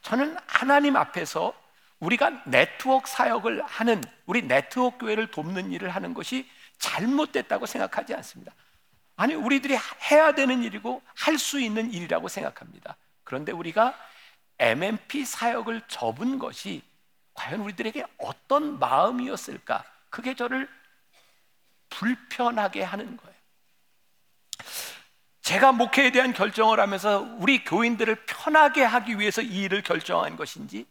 저는 0.01 0.37
하나님 0.47 0.95
앞에서 0.95 1.53
우리가 1.99 2.43
네트워크 2.45 3.09
사역을 3.09 3.61
하는 3.63 4.01
우리 4.25 4.41
네트워크 4.41 4.99
교회를 5.05 5.29
돕는 5.31 5.71
일을 5.71 5.89
하는 5.91 6.13
것이 6.13 6.49
잘못됐다고 6.79 7.65
생각하지 7.67 8.15
않습니다. 8.15 8.53
아니 9.15 9.35
우리들이 9.35 9.77
해야 10.09 10.31
되는 10.33 10.63
일이고 10.63 11.01
할 11.15 11.37
수 11.37 11.59
있는 11.59 11.93
일이라고 11.93 12.27
생각합니다. 12.27 12.97
그런데 13.31 13.53
우리가 13.53 13.97
MMP 14.59 15.23
사역을 15.23 15.83
접은 15.87 16.37
것이 16.37 16.83
과연 17.33 17.61
우리들에게 17.61 18.03
어떤 18.17 18.77
마음이었을까? 18.77 19.85
그게 20.09 20.35
저를 20.35 20.67
불편하게 21.89 22.83
하는 22.83 23.15
거예요. 23.15 23.35
제가 25.43 25.71
목회에 25.71 26.11
대한 26.11 26.33
결정을 26.33 26.81
하면서 26.81 27.21
우리 27.39 27.63
교인들을 27.63 28.25
편하게 28.25 28.83
하기 28.83 29.17
위해서 29.17 29.41
이 29.41 29.61
일을 29.61 29.81
결정한 29.81 30.35
것인지 30.35 30.85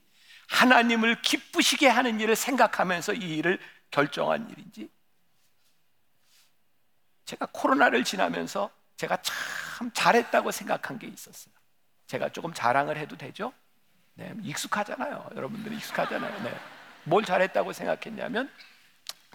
하나님을 0.49 1.21
기쁘시게 1.21 1.89
하는 1.89 2.21
일을 2.21 2.37
생각하면서 2.37 3.13
이 3.13 3.37
일을 3.37 3.61
결정한 3.91 4.49
일인지 4.49 4.89
제가 7.27 7.49
코로나를 7.53 8.03
지나면서 8.03 8.71
제가 8.97 9.21
참 9.21 9.91
잘했다고 9.93 10.51
생각한 10.51 10.99
게 10.99 11.07
있었어요. 11.07 11.60
제가 12.11 12.29
조금 12.31 12.53
자랑을 12.53 12.97
해도 12.97 13.17
되죠? 13.17 13.53
네, 14.15 14.35
익숙하잖아요. 14.43 15.31
여러분들이 15.37 15.77
익숙하잖아요. 15.77 16.43
네. 16.43 16.53
뭘 17.05 17.25
잘했다고 17.25 17.73
생각했냐면 17.73 18.51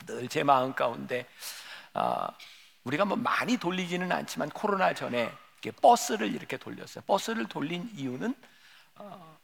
늘 0.06 0.28
제 0.28 0.44
마음 0.44 0.74
가운데 0.74 1.26
아, 1.94 2.28
우리가 2.84 3.06
뭐 3.06 3.16
많이 3.16 3.56
돌리지는 3.56 4.12
않지만 4.12 4.50
코로나 4.50 4.94
전에 4.94 5.32
버스를 5.82 6.36
이렇게 6.36 6.58
돌렸어요. 6.58 7.06
버스를 7.08 7.48
돌린 7.48 7.90
이유는 7.96 8.36
어, 8.96 9.38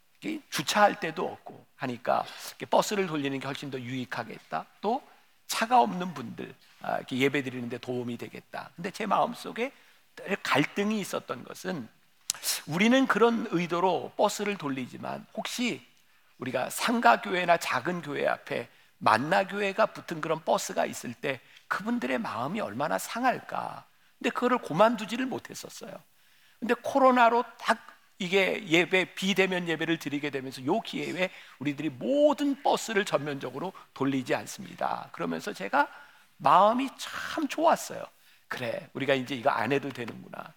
주차할 0.50 1.00
때도 1.00 1.25
없고 1.25 1.65
하니까 1.77 2.25
버스를 2.69 3.07
돌리는 3.07 3.39
게 3.39 3.47
훨씬 3.47 3.71
더 3.71 3.79
유익하겠다. 3.79 4.65
또 4.81 5.01
차가 5.47 5.79
없는 5.79 6.13
분들 6.13 6.53
아, 6.81 7.00
예배 7.09 7.43
드리는데 7.43 7.77
도움이 7.77 8.17
되겠다. 8.17 8.71
근데 8.75 8.91
제 8.91 9.05
마음 9.05 9.33
속에 9.33 9.71
갈등이 10.43 11.00
있었던 11.00 11.45
것은 11.45 11.88
우리는 12.67 13.07
그런 13.07 13.47
의도로 13.51 14.13
버스를 14.17 14.57
돌리지만 14.57 15.25
혹시 15.35 15.85
우리가 16.38 16.69
상가 16.69 17.21
교회나 17.21 17.57
작은 17.57 18.01
교회 18.01 18.27
앞에 18.27 18.67
만나 18.97 19.47
교회가 19.47 19.88
붙은 19.88 20.21
그런 20.21 20.43
버스가 20.43 20.85
있을 20.85 21.13
때 21.13 21.39
그분들의 21.67 22.19
마음이 22.19 22.59
얼마나 22.59 22.97
상할까. 22.97 23.85
근데 24.19 24.29
그거를 24.29 24.59
고만두지를 24.59 25.25
못했었어요. 25.25 25.91
근데 26.59 26.75
코로나로 26.75 27.43
딱 27.57 27.79
이게 28.19 28.67
예배 28.67 29.15
비대면 29.15 29.67
예배를 29.67 29.97
드리게 29.97 30.29
되면서 30.29 30.63
요 30.65 30.79
기회에 30.81 31.31
우리들이 31.57 31.89
모든 31.89 32.61
버스를 32.61 33.03
전면적으로 33.03 33.73
돌리지 33.95 34.35
않습니다. 34.35 35.09
그러면서 35.11 35.53
제가 35.53 35.88
마음이 36.38 36.89
참 37.00 37.47
좋았어요. 37.47 38.03
그래, 38.47 38.89
우리가 38.93 39.15
이제 39.15 39.33
이거 39.33 39.50
안 39.50 39.71
해도 39.71 39.89
되는구나. 39.89 40.53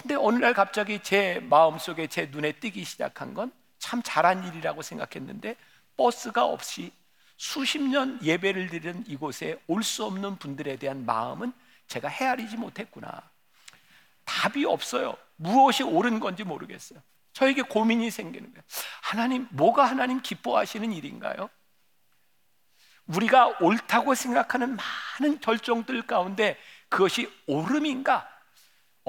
근데 0.00 0.14
어느 0.14 0.38
날 0.38 0.54
갑자기 0.54 1.00
제 1.02 1.40
마음속에 1.40 2.06
제 2.06 2.26
눈에 2.26 2.52
띄기 2.52 2.84
시작한 2.84 3.34
건 3.34 3.52
참 3.80 4.02
잘한 4.02 4.46
일이라고 4.46 4.82
생각했는데 4.82 5.56
버스가 5.96 6.44
없이 6.44 6.92
수십 7.36 7.80
년 7.82 8.22
예배를 8.22 8.68
드리는 8.68 9.02
이곳에 9.08 9.58
올 9.66 9.82
수 9.82 10.04
없는 10.04 10.36
분들에 10.36 10.76
대한 10.76 11.04
마음은 11.06 11.52
제가 11.88 12.08
헤아리지 12.08 12.56
못했구나. 12.58 13.22
답이 14.24 14.64
없어요. 14.66 15.16
무엇이 15.36 15.82
옳은 15.82 16.20
건지 16.20 16.44
모르겠어요. 16.44 17.00
저에게 17.32 17.62
고민이 17.62 18.10
생기는 18.10 18.52
거예요. 18.52 18.62
하나님, 19.02 19.48
뭐가 19.50 19.86
하나님 19.86 20.20
기뻐하시는 20.20 20.92
일인가요? 20.92 21.48
우리가 23.06 23.56
옳다고 23.60 24.14
생각하는 24.14 24.76
많은 24.76 25.40
결정들 25.40 26.02
가운데 26.06 26.58
그것이 26.90 27.32
옳음인가? 27.46 28.28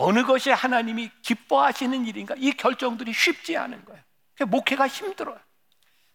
어느 0.02 0.24
것이 0.24 0.50
하나님이 0.50 1.12
기뻐하시는 1.22 2.06
일인가? 2.06 2.36
이 2.38 2.52
결정들이 2.52 3.14
쉽지 3.14 3.58
않은 3.58 3.86
거예요. 3.86 4.02
목회가 4.48 4.88
힘들어요. 4.88 5.40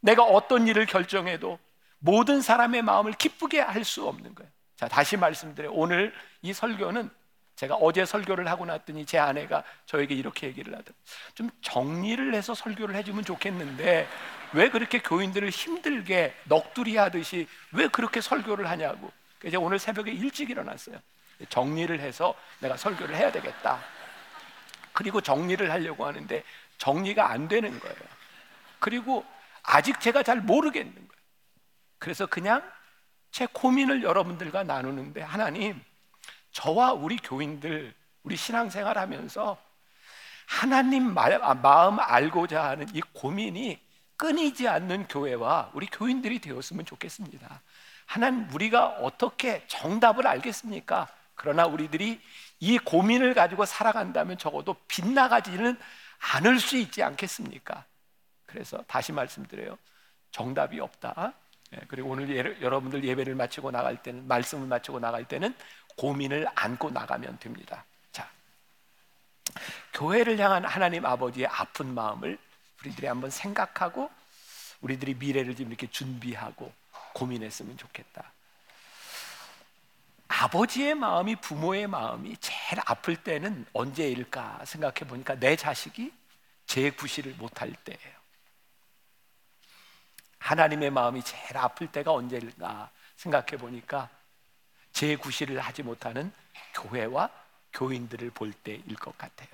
내가 0.00 0.24
어떤 0.24 0.66
일을 0.66 0.86
결정해도 0.86 1.58
모든 1.98 2.40
사람의 2.42 2.82
마음을 2.82 3.12
기쁘게 3.12 3.60
할 3.60 3.84
수 3.84 4.06
없는 4.06 4.34
거예요. 4.34 4.50
자, 4.76 4.88
다시 4.88 5.16
말씀드려요. 5.16 5.72
오늘 5.72 6.12
이 6.42 6.52
설교는 6.52 7.08
제가 7.54 7.76
어제 7.76 8.04
설교를 8.04 8.48
하고 8.48 8.66
났더니 8.66 9.06
제 9.06 9.18
아내가 9.18 9.64
저에게 9.86 10.14
이렇게 10.14 10.48
얘기를 10.48 10.72
하더라고요. 10.74 11.02
좀 11.34 11.50
정리를 11.62 12.34
해서 12.34 12.54
설교를 12.54 12.94
해주면 12.96 13.24
좋겠는데 13.24 14.06
왜 14.52 14.68
그렇게 14.68 14.98
교인들을 14.98 15.48
힘들게 15.48 16.34
넋두리 16.48 16.96
하듯이 16.96 17.46
왜 17.72 17.88
그렇게 17.88 18.20
설교를 18.20 18.68
하냐고. 18.68 19.10
그래서 19.38 19.58
오늘 19.60 19.78
새벽에 19.78 20.10
일찍 20.12 20.50
일어났어요. 20.50 20.98
정리를 21.48 21.98
해서 22.00 22.34
내가 22.60 22.76
설교를 22.76 23.14
해야 23.14 23.30
되겠다. 23.30 23.82
그리고 24.92 25.20
정리를 25.20 25.70
하려고 25.70 26.06
하는데 26.06 26.42
정리가 26.78 27.30
안 27.30 27.48
되는 27.48 27.78
거예요. 27.78 27.96
그리고 28.78 29.24
아직 29.62 30.00
제가 30.00 30.22
잘 30.22 30.40
모르겠는 30.40 30.94
거예요. 30.94 31.08
그래서 31.98 32.26
그냥 32.26 32.62
제 33.30 33.46
고민을 33.46 34.02
여러분들과 34.02 34.64
나누는데 34.64 35.20
하나님, 35.20 35.82
저와 36.52 36.92
우리 36.92 37.16
교인들, 37.16 37.94
우리 38.22 38.36
신앙생활 38.36 38.96
하면서 38.96 39.58
하나님 40.46 41.16
아, 41.18 41.54
마음 41.54 41.98
알고자 42.00 42.64
하는 42.64 42.86
이 42.94 43.00
고민이 43.12 43.78
끊이지 44.16 44.68
않는 44.68 45.08
교회와 45.08 45.70
우리 45.74 45.86
교인들이 45.86 46.38
되었으면 46.38 46.86
좋겠습니다. 46.86 47.60
하나님, 48.06 48.48
우리가 48.54 48.86
어떻게 49.00 49.66
정답을 49.66 50.26
알겠습니까? 50.26 51.08
그러나 51.36 51.66
우리들이 51.66 52.20
이 52.58 52.78
고민을 52.78 53.34
가지고 53.34 53.64
살아간다면 53.64 54.38
적어도 54.38 54.74
빗나가지는 54.88 55.78
않을 56.34 56.58
수 56.58 56.76
있지 56.76 57.02
않겠습니까? 57.02 57.84
그래서 58.46 58.82
다시 58.88 59.12
말씀드려요. 59.12 59.78
정답이 60.30 60.80
없다. 60.80 61.34
예, 61.74 61.80
그리고 61.88 62.10
오늘 62.10 62.30
예, 62.30 62.62
여러분들 62.62 63.04
예배를 63.04 63.34
마치고 63.34 63.70
나갈 63.70 64.02
때는 64.02 64.26
말씀을 64.26 64.66
마치고 64.66 64.98
나갈 65.00 65.26
때는 65.26 65.54
고민을 65.96 66.46
안고 66.54 66.90
나가면 66.90 67.38
됩니다. 67.38 67.84
자, 68.12 68.30
교회를 69.92 70.38
향한 70.38 70.64
하나님 70.64 71.04
아버지의 71.04 71.46
아픈 71.46 71.94
마음을 71.94 72.38
우리들이 72.80 73.06
한번 73.06 73.30
생각하고 73.30 74.10
우리들이 74.80 75.14
미래를 75.14 75.56
좀 75.56 75.68
이렇게 75.68 75.86
준비하고 75.86 76.72
고민했으면 77.14 77.76
좋겠다. 77.76 78.32
아버지의 80.38 80.94
마음이 80.94 81.36
부모의 81.36 81.86
마음이 81.86 82.36
제일 82.38 82.80
아플 82.84 83.16
때는 83.16 83.64
언제일까 83.72 84.64
생각해 84.66 84.96
보니까 85.08 85.34
내 85.36 85.56
자식이 85.56 86.12
제 86.66 86.90
구실을 86.90 87.34
못할 87.34 87.72
때예요. 87.72 88.16
하나님의 90.38 90.90
마음이 90.90 91.22
제일 91.22 91.56
아플 91.56 91.86
때가 91.86 92.12
언제일까 92.12 92.90
생각해 93.16 93.56
보니까 93.56 94.10
제 94.92 95.16
구실을 95.16 95.58
하지 95.58 95.82
못하는 95.82 96.30
교회와 96.74 97.30
교인들을 97.72 98.30
볼 98.30 98.52
때일 98.52 98.94
것 98.96 99.16
같아요. 99.16 99.48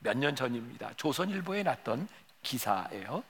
몇 0.00 0.16
년 0.16 0.36
전입니다. 0.36 0.92
조선일보에 0.96 1.62
났던 1.62 2.08
기사예요. 2.42 3.24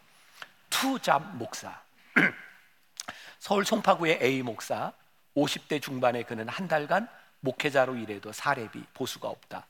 투잡 0.69 1.37
목사. 1.37 1.81
서울 3.39 3.65
송파구의 3.65 4.19
A 4.23 4.43
목사 4.43 4.93
50대 5.37 5.81
중반의 5.81 6.25
그는 6.25 6.49
한 6.49 6.69
달간 6.69 7.09
목회자로 7.41 7.97
일해도 7.97 8.33
사례비 8.33 8.83
보수가 8.95 9.29
없다. 9.29 9.67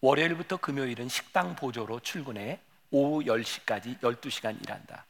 월요일부터 0.00 0.58
금요일은 0.58 1.08
식당 1.08 1.56
보조로 1.56 2.00
출근해 2.00 2.60
오후 2.90 3.22
10시까지 3.24 4.00
12시간 4.00 4.60
일한다. 4.62 5.06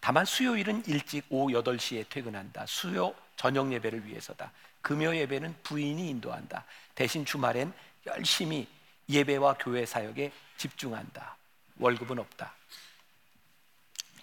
다만 0.00 0.24
수요일은 0.24 0.84
일찍 0.86 1.24
오후 1.30 1.52
8시에 1.52 2.08
퇴근한다. 2.08 2.66
수요 2.66 3.14
저녁 3.36 3.72
예배를 3.72 4.06
위해서다. 4.06 4.52
금요 4.82 5.16
예배는 5.16 5.54
부인이 5.62 6.08
인도한다. 6.10 6.64
대신 6.94 7.24
주말엔 7.24 7.72
열심히 8.06 8.68
예배와 9.08 9.56
교회 9.58 9.86
사역에 9.86 10.30
집중한다. 10.56 11.36
월급은 11.78 12.18
없다. 12.18 12.54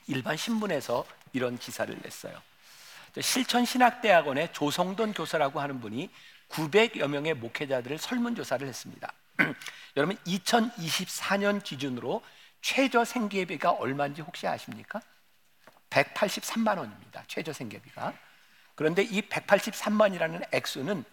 일반 0.08 0.38
신문에서 0.38 1.06
이런 1.34 1.58
기사를 1.58 1.98
냈어요. 2.02 2.42
실천신학대학원의 3.20 4.54
조성돈 4.54 5.14
교사라고 5.14 5.60
하는 5.60 5.82
분이 5.82 6.10
900여 6.50 7.08
명의 7.08 7.34
목회자들을 7.34 7.98
설문조사를 7.98 8.68
했습니다. 8.68 9.12
여러분 9.98 10.16
2024년 10.18 11.64
기준으로 11.64 12.22
최저 12.62 13.04
생계비가 13.04 13.72
얼마인지 13.72 14.22
혹시 14.22 14.46
아십니까? 14.48 15.02
183만 15.90 16.78
원입니다. 16.78 17.24
최저 17.28 17.52
생계비가. 17.52 18.14
그런데 18.76 19.02
이 19.04 19.22
183만이라는 19.22 20.48
액수는 20.54 21.04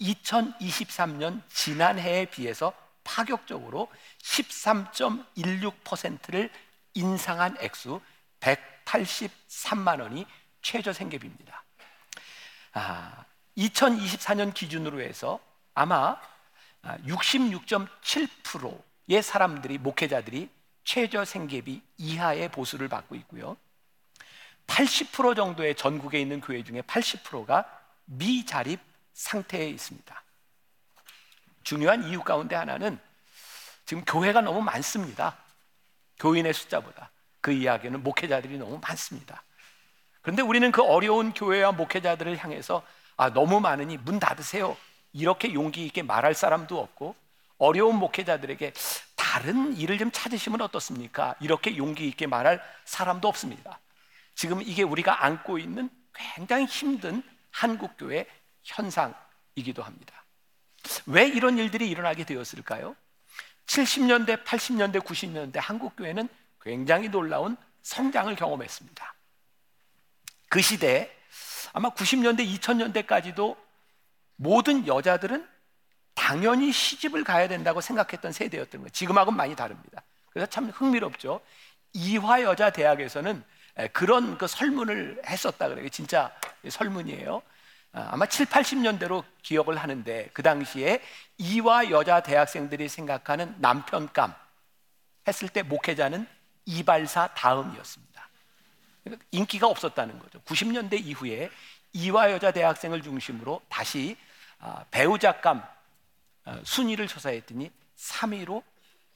2023년 0.00 1.42
지난해에 1.48 2.26
비해서 2.26 2.72
파격적으로 3.04 3.88
13.16%를 4.22 6.50
인상한 6.94 7.56
액수 7.60 8.00
183만 8.40 10.00
원이 10.00 10.24
최저 10.62 10.92
생계비입니다. 10.92 11.64
아, 12.74 13.24
2024년 13.56 14.54
기준으로 14.54 15.00
해서 15.02 15.40
아마 15.74 16.16
66.7%의 16.82 19.22
사람들이 19.22 19.78
목회자들이 19.78 20.48
최저 20.84 21.24
생계비 21.24 21.80
이하의 21.98 22.50
보수를 22.50 22.88
받고 22.88 23.14
있고요. 23.16 23.56
80% 24.66 25.36
정도의 25.36 25.76
전국에 25.76 26.18
있는 26.20 26.40
교회 26.40 26.64
중에 26.64 26.80
80%가 26.82 27.64
미자립 28.04 28.80
상태에 29.12 29.68
있습니다. 29.68 30.22
중요한 31.62 32.04
이유 32.04 32.22
가운데 32.22 32.56
하나는 32.56 32.98
지금 33.84 34.04
교회가 34.04 34.40
너무 34.40 34.62
많습니다. 34.62 35.36
교인의 36.18 36.54
숫자보다 36.54 37.10
그 37.40 37.52
이야기는 37.52 38.02
목회자들이 38.02 38.58
너무 38.58 38.78
많습니다. 38.78 39.42
그런데 40.22 40.42
우리는 40.42 40.70
그 40.72 40.82
어려운 40.82 41.32
교회와 41.32 41.72
목회자들을 41.72 42.36
향해서 42.38 42.82
아, 43.16 43.32
너무 43.32 43.60
많으니 43.60 43.98
문 43.98 44.18
닫으세요. 44.18 44.76
이렇게 45.12 45.52
용기 45.52 45.84
있게 45.84 46.02
말할 46.02 46.34
사람도 46.34 46.78
없고 46.78 47.14
어려운 47.58 47.96
목회자들에게 47.96 48.72
다른 49.16 49.76
일을 49.76 49.98
좀 49.98 50.10
찾으시면 50.10 50.60
어떻습니까? 50.62 51.34
이렇게 51.40 51.76
용기 51.76 52.08
있게 52.08 52.26
말할 52.26 52.62
사람도 52.84 53.28
없습니다. 53.28 53.78
지금 54.34 54.62
이게 54.62 54.82
우리가 54.82 55.24
안고 55.24 55.58
있는 55.58 55.90
굉장히 56.14 56.64
힘든 56.64 57.22
한국 57.50 57.96
교회 57.98 58.26
현상이기도 58.62 59.82
합니다. 59.82 60.24
왜 61.06 61.26
이런 61.26 61.58
일들이 61.58 61.88
일어나게 61.88 62.24
되었을까요? 62.24 62.96
70년대, 63.66 64.44
80년대, 64.44 65.00
90년대 65.00 65.58
한국 65.60 65.96
교회는 65.96 66.28
굉장히 66.60 67.08
놀라운 67.08 67.56
성장을 67.82 68.34
경험했습니다. 68.34 69.11
그 70.52 70.60
시대에 70.60 71.10
아마 71.72 71.88
90년대, 71.94 72.46
2000년대까지도 72.46 73.56
모든 74.36 74.86
여자들은 74.86 75.48
당연히 76.12 76.70
시집을 76.70 77.24
가야 77.24 77.48
된다고 77.48 77.80
생각했던 77.80 78.32
세대였던 78.32 78.82
거예요. 78.82 78.90
지금하고는 78.90 79.34
많이 79.34 79.56
다릅니다. 79.56 80.02
그래서 80.28 80.50
참 80.50 80.68
흥미롭죠. 80.68 81.40
이화 81.94 82.42
여자 82.42 82.68
대학에서는 82.68 83.42
그런 83.94 84.36
그 84.36 84.46
설문을 84.46 85.22
했었다 85.26 85.68
그래요. 85.68 85.88
진짜 85.88 86.30
설문이에요. 86.68 87.40
아, 87.92 88.08
아마 88.12 88.26
7, 88.26 88.44
80년대로 88.44 89.24
기억을 89.40 89.78
하는데 89.78 90.28
그 90.34 90.42
당시에 90.42 91.00
이화 91.38 91.88
여자 91.88 92.20
대학생들이 92.20 92.90
생각하는 92.90 93.54
남편감 93.58 94.34
했을 95.26 95.48
때 95.48 95.62
목회자는 95.62 96.26
이발사 96.66 97.28
다음이었습니다. 97.28 98.11
인기가 99.30 99.66
없었다는 99.66 100.18
거죠. 100.18 100.40
90년대 100.42 101.04
이후에 101.04 101.50
이화 101.92 102.32
여자 102.32 102.52
대학생을 102.52 103.02
중심으로 103.02 103.60
다시 103.68 104.16
아, 104.58 104.84
배우자감 104.90 105.62
아, 106.44 106.60
순위를 106.64 107.06
조사했더니 107.06 107.70
3위로 107.96 108.62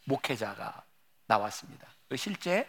목회자가 0.05 0.83
나왔습니다. 1.27 1.89
실제 2.17 2.69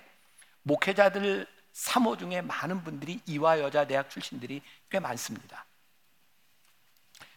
목회자들 0.63 1.47
3호 1.73 2.17
중에 2.17 2.41
많은 2.41 2.83
분들이 2.83 3.19
이화 3.25 3.59
여자 3.59 3.85
대학 3.85 4.09
출신들이 4.09 4.61
꽤 4.89 4.99
많습니다. 4.99 5.65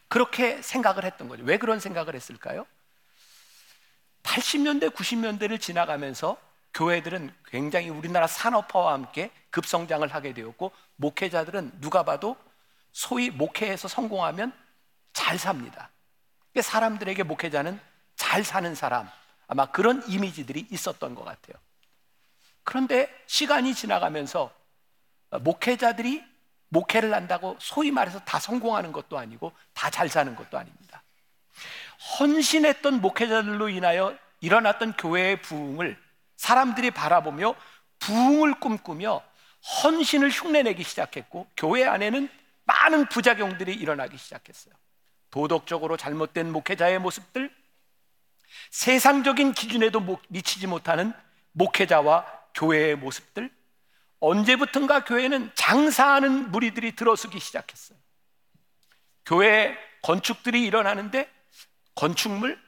그렇게 0.09 0.61
생각을 0.63 1.05
했던 1.05 1.29
거죠. 1.29 1.45
왜 1.45 1.59
그런 1.59 1.79
생각을 1.79 2.15
했을까요? 2.15 2.67
80년대, 4.23 4.93
90년대를 4.93 5.61
지나가면서 5.61 6.37
교회들은 6.75 7.35
굉장히 7.47 7.89
우리나라 7.89 8.27
산업화와 8.27 8.93
함께 8.93 9.31
급성장을 9.51 10.07
하게 10.13 10.33
되었고 10.35 10.73
목회자들은 10.97 11.81
누가 11.81 12.05
봐도 12.05 12.37
소위 12.93 13.31
목회에서 13.31 13.89
성공하면 13.89 14.53
잘 15.13 15.39
삽니다. 15.39 15.91
사람들에게 16.61 17.23
목회자는 17.23 17.81
잘 18.17 18.45
사는 18.45 18.75
사람 18.75 19.09
아마 19.47 19.67
그런 19.67 20.03
이미지들이 20.09 20.69
있었던 20.71 21.15
것 21.15 21.25
같아요. 21.25 21.57
그런데 22.63 23.09
시간이 23.27 23.75
지나가면서 23.75 24.53
목회자들이 25.41 26.25
목회를 26.69 27.15
한다고 27.15 27.57
소위 27.59 27.91
말해서 27.91 28.21
다 28.21 28.39
성공하는 28.39 28.93
것도 28.93 29.19
아니고 29.19 29.53
다 29.75 29.91
잘 29.91 30.09
사는 30.09 30.35
것도 30.37 30.57
아닙니다. 30.57 31.03
헌신했던 32.19 33.01
목회자들로 33.01 33.69
인하여 33.69 34.17
일어났던 34.41 34.95
교회의 34.97 35.43
부흥을 35.43 35.99
사람들이 36.41 36.91
바라보며 36.91 37.55
부흥을 37.99 38.61
꿈꾸며 38.61 39.23
헌신을 39.85 40.31
흉내내기 40.31 40.83
시작했고 40.85 41.47
교회 41.55 41.85
안에는 41.85 42.31
많은 42.65 43.11
부작용들이 43.11 43.75
일어나기 43.75 44.17
시작했어요. 44.17 44.73
도덕적으로 45.31 45.99
잘못된 45.99 46.51
목회자의 46.51 46.99
모습들, 46.99 47.55
세상적인 48.71 49.53
기준에도 49.53 50.01
미치지 50.29 50.67
못하는 50.67 51.13
목회자와 51.53 52.25
교회의 52.55 52.97
모습들, 52.97 53.51
언제부턴가 54.21 55.05
교회는 55.05 55.51
장사하는 55.55 56.51
무리들이 56.53 56.97
들어서기 56.97 57.39
시작했어요. 57.39 57.99
교회 59.27 59.77
건축들이 60.01 60.65
일어나는데 60.65 61.31
건축물 61.95 62.59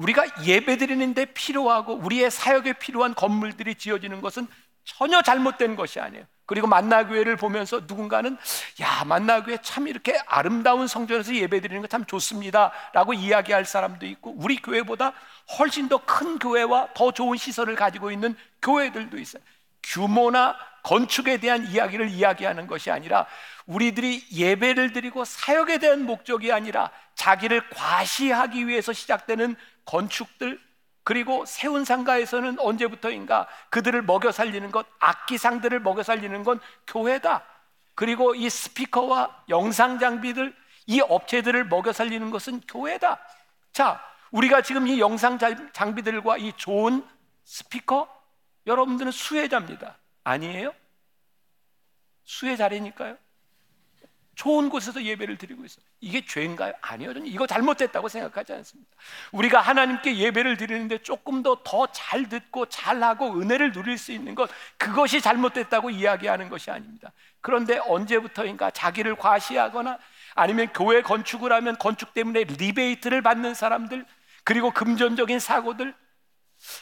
우리가 0.00 0.24
예배드리는데 0.44 1.26
필요하고 1.26 1.94
우리의 1.94 2.30
사역에 2.30 2.74
필요한 2.74 3.14
건물들이 3.14 3.74
지어지는 3.74 4.20
것은 4.20 4.46
전혀 4.84 5.20
잘못된 5.22 5.76
것이 5.76 6.00
아니에요. 6.00 6.24
그리고 6.46 6.66
만나교회를 6.66 7.36
보면서 7.36 7.80
누군가는 7.86 8.36
야 8.80 9.04
만나교회 9.04 9.58
참 9.62 9.86
이렇게 9.86 10.18
아름다운 10.26 10.88
성전에서 10.88 11.34
예배드리는 11.34 11.80
거 11.82 11.86
참 11.86 12.04
좋습니다라고 12.06 13.14
이야기할 13.14 13.64
사람도 13.64 14.06
있고 14.06 14.34
우리 14.36 14.56
교회보다 14.56 15.12
훨씬 15.58 15.88
더 15.88 15.98
큰 15.98 16.38
교회와 16.38 16.88
더 16.94 17.12
좋은 17.12 17.36
시설을 17.36 17.76
가지고 17.76 18.10
있는 18.10 18.34
교회들도 18.62 19.18
있어요. 19.18 19.42
규모나 19.82 20.56
건축에 20.82 21.36
대한 21.36 21.66
이야기를 21.66 22.08
이야기하는 22.08 22.66
것이 22.66 22.90
아니라 22.90 23.26
우리들이 23.66 24.24
예배를 24.32 24.92
드리고 24.92 25.24
사역에 25.24 25.78
대한 25.78 26.04
목적이 26.04 26.52
아니라 26.52 26.90
자기를 27.14 27.68
과시하기 27.70 28.66
위해서 28.66 28.92
시작되는 28.92 29.54
건축들 29.90 30.60
그리고 31.02 31.44
세운 31.44 31.84
상가에서는 31.84 32.60
언제부터인가 32.60 33.48
그들을 33.70 34.00
먹여 34.02 34.30
살리는 34.30 34.70
것 34.70 34.86
악기상들을 35.00 35.80
먹여 35.80 36.04
살리는 36.04 36.44
건 36.44 36.60
교회다. 36.86 37.44
그리고 37.96 38.34
이 38.36 38.48
스피커와 38.48 39.44
영상 39.48 39.98
장비들 39.98 40.54
이 40.86 41.00
업체들을 41.00 41.64
먹여 41.64 41.92
살리는 41.92 42.30
것은 42.30 42.60
교회다. 42.60 43.18
자, 43.72 44.00
우리가 44.30 44.62
지금 44.62 44.86
이 44.86 45.00
영상 45.00 45.38
장비들과 45.72 46.36
이 46.36 46.52
좋은 46.52 47.04
스피커 47.44 48.08
여러분들은 48.66 49.10
수혜자입니다. 49.10 49.98
아니에요? 50.22 50.72
수혜자리니까요. 52.24 53.16
좋은 54.40 54.70
곳에서 54.70 55.02
예배를 55.02 55.36
드리고 55.36 55.66
있어요. 55.66 55.84
이게 56.00 56.24
죄인가요? 56.24 56.72
아니요. 56.80 57.12
저는 57.12 57.26
이거 57.26 57.46
잘못됐다고 57.46 58.08
생각하지 58.08 58.54
않습니다. 58.54 58.90
우리가 59.32 59.60
하나님께 59.60 60.16
예배를 60.16 60.56
드리는데 60.56 61.02
조금 61.02 61.42
더 61.42 61.56
더 61.62 61.86
잘 61.92 62.26
듣고 62.30 62.64
잘하고 62.64 63.38
은혜를 63.38 63.72
누릴 63.72 63.98
수 63.98 64.12
있는 64.12 64.34
것 64.34 64.48
그것이 64.78 65.20
잘못됐다고 65.20 65.90
이야기하는 65.90 66.48
것이 66.48 66.70
아닙니다. 66.70 67.12
그런데 67.42 67.78
언제부터인가 67.84 68.70
자기를 68.70 69.16
과시하거나 69.16 69.98
아니면 70.34 70.68
교회 70.72 71.02
건축을 71.02 71.52
하면 71.52 71.76
건축 71.76 72.14
때문에 72.14 72.44
리베이트를 72.44 73.20
받는 73.20 73.52
사람들 73.52 74.06
그리고 74.44 74.70
금전적인 74.70 75.38
사고들 75.38 75.94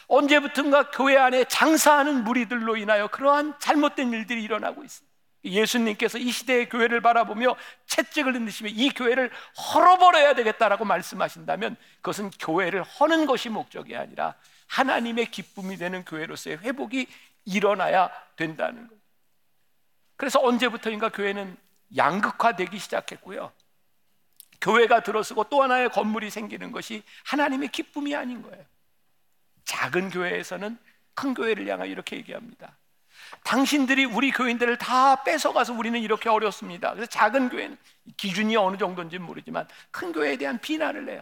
언제부턴가 0.07 0.91
교회 0.91 1.17
안에 1.17 1.43
장사하는 1.43 2.23
무리들로 2.23 2.77
인하여 2.77 3.09
그러한 3.09 3.55
잘못된 3.59 4.13
일들이 4.13 4.43
일어나고 4.43 4.81
있습니다. 4.85 5.08
예수님께서 5.43 6.17
이 6.17 6.31
시대의 6.31 6.69
교회를 6.69 7.01
바라보며 7.01 7.55
채찍을 7.85 8.35
흔드시며 8.35 8.69
이 8.69 8.89
교회를 8.89 9.31
헐어버려야 9.73 10.35
되겠다라고 10.35 10.85
말씀하신다면 10.85 11.77
그것은 11.97 12.29
교회를 12.31 12.83
허는 12.83 13.25
것이 13.25 13.49
목적이 13.49 13.95
아니라 13.95 14.35
하나님의 14.67 15.31
기쁨이 15.31 15.77
되는 15.77 16.03
교회로서의 16.05 16.59
회복이 16.59 17.07
일어나야 17.45 18.11
된다는 18.35 18.87
거예요. 18.87 19.01
그래서 20.17 20.39
언제부터인가 20.43 21.09
교회는 21.09 21.57
양극화되기 21.95 22.77
시작했고요. 22.77 23.51
교회가 24.61 25.01
들어서고 25.01 25.45
또 25.45 25.63
하나의 25.63 25.89
건물이 25.89 26.29
생기는 26.29 26.71
것이 26.71 27.03
하나님의 27.23 27.69
기쁨이 27.69 28.15
아닌 28.15 28.41
거예요. 28.41 28.65
작은 29.63 30.09
교회에서는 30.09 30.77
큰 31.13 31.33
교회를 31.33 31.67
향하여 31.67 31.89
이렇게 31.89 32.17
얘기합니다. 32.17 32.77
당신들이 33.43 34.05
우리 34.05 34.31
교인들을 34.31 34.77
다 34.77 35.23
뺏어가서 35.23 35.73
우리는 35.73 35.99
이렇게 35.99 36.29
어렵습니다. 36.29 36.93
그래서 36.93 37.09
작은 37.09 37.49
교회는 37.49 37.77
기준이 38.17 38.55
어느 38.57 38.77
정도인지 38.77 39.19
모르지만 39.19 39.67
큰 39.91 40.11
교회에 40.11 40.37
대한 40.37 40.59
비난을 40.59 41.09
해요. 41.09 41.21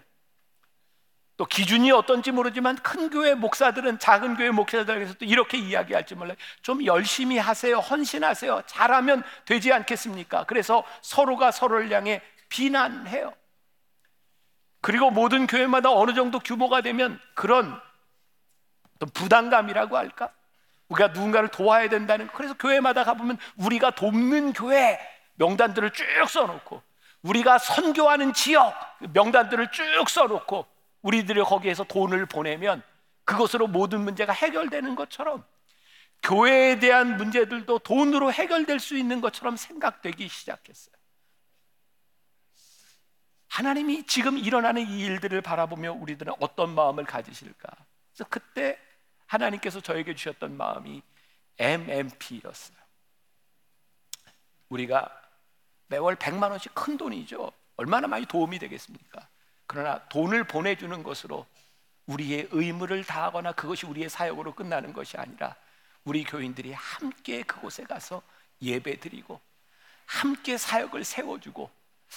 또 1.37 1.45
기준이 1.45 1.91
어떤지 1.91 2.31
모르지만 2.31 2.75
큰 2.77 3.11
교회 3.11 3.35
목사들은 3.35 3.99
작은 3.99 4.37
교회 4.37 4.49
목사들에게서 4.49 5.13
또 5.15 5.25
이렇게 5.25 5.59
이야기할지 5.59 6.15
몰라요. 6.15 6.35
좀 6.63 6.83
열심히 6.83 7.37
하세요. 7.37 7.77
헌신하세요. 7.77 8.63
잘하면 8.65 9.23
되지 9.45 9.71
않겠습니까? 9.71 10.45
그래서 10.45 10.83
서로가 11.01 11.51
서로를 11.51 11.91
향해 11.91 12.21
비난해요. 12.49 13.33
그리고 14.81 15.11
모든 15.11 15.45
교회마다 15.45 15.91
어느 15.91 16.13
정도 16.15 16.39
규모가 16.39 16.81
되면 16.81 17.19
그런 17.35 17.79
부담감이라고 19.13 19.95
할까? 19.95 20.31
우리가 20.89 21.09
누군가를 21.09 21.49
도와야 21.49 21.89
된다는 21.89 22.27
그래서 22.27 22.53
교회마다 22.55 23.03
가보면 23.03 23.37
우리가 23.57 23.91
돕는 23.91 24.53
교회 24.53 24.99
명단들을 25.35 25.91
쭉 25.91 26.05
써놓고 26.29 26.81
우리가 27.21 27.57
선교하는 27.57 28.33
지역 28.33 28.73
명단들을 29.11 29.71
쭉 29.71 30.09
써놓고 30.09 30.65
우리들이 31.01 31.41
거기에서 31.43 31.83
돈을 31.83 32.25
보내면 32.25 32.81
그것으로 33.25 33.67
모든 33.67 34.01
문제가 34.01 34.33
해결되는 34.33 34.95
것처럼 34.95 35.43
교회에 36.23 36.79
대한 36.79 37.17
문제들도 37.17 37.79
돈으로 37.79 38.31
해결될 38.31 38.79
수 38.79 38.97
있는 38.97 39.21
것처럼 39.21 39.57
생각되기 39.57 40.27
시작했어요. 40.27 40.95
하나님이 43.49 44.05
지금 44.05 44.37
일어나는 44.37 44.87
이 44.87 45.01
일들을 45.01 45.41
바라보며 45.41 45.93
우리들은 45.93 46.33
어떤 46.39 46.73
마음을 46.73 47.05
가지실까? 47.05 47.69
그래서 48.13 48.29
그때 48.29 48.79
하나님께서 49.27 49.81
저에게 49.81 50.15
주셨던 50.15 50.57
마음이 50.57 51.01
MMP였어요. 51.59 52.77
우리가 54.69 55.21
매월 55.87 56.15
100만 56.15 56.49
원씩 56.49 56.73
큰 56.73 56.97
돈이죠. 56.97 57.51
얼마나 57.77 58.07
많이 58.07 58.25
도움이 58.25 58.59
되겠습니까? 58.59 59.27
그러나 59.65 60.03
돈을 60.09 60.45
보내주는 60.45 61.03
것으로 61.03 61.45
우리의 62.07 62.47
의무를 62.51 63.03
다하거나 63.03 63.51
그것이 63.53 63.85
우리의 63.85 64.09
사역으로 64.09 64.55
끝나는 64.55 64.93
것이 64.93 65.17
아니라 65.17 65.55
우리 66.03 66.23
교인들이 66.23 66.73
함께 66.73 67.43
그곳에 67.43 67.83
가서 67.83 68.21
예배 68.61 68.99
드리고 68.99 69.39
함께 70.05 70.57
사역을 70.57 71.03
세워주고 71.03 71.69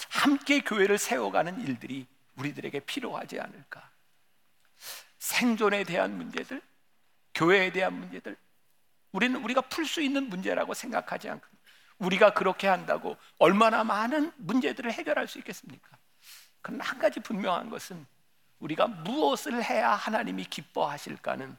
함께 0.09 0.61
교회를 0.61 0.96
세워가는 0.96 1.61
일들이 1.62 2.07
우리들에게 2.37 2.81
필요하지 2.81 3.40
않을까. 3.40 3.90
생존에 5.18 5.85
대한 5.85 6.16
문제들, 6.16 6.62
교회에 7.40 7.72
대한 7.72 7.94
문제들, 7.94 8.37
우리는 9.12 9.42
우리가 9.42 9.62
풀 9.62 9.87
수 9.87 10.03
있는 10.03 10.29
문제라고 10.29 10.74
생각하지 10.74 11.31
않고 11.31 11.46
우리가 11.96 12.35
그렇게 12.35 12.68
한다고 12.68 13.16
얼마나 13.38 13.83
많은 13.83 14.31
문제들을 14.37 14.92
해결할 14.92 15.26
수 15.26 15.38
있겠습니까? 15.38 15.96
그러나 16.61 16.85
한 16.85 16.98
가지 16.98 17.18
분명한 17.20 17.70
것은 17.70 18.07
우리가 18.59 18.87
무엇을 18.88 19.64
해야 19.64 19.92
하나님이 19.92 20.44
기뻐하실까는 20.44 21.57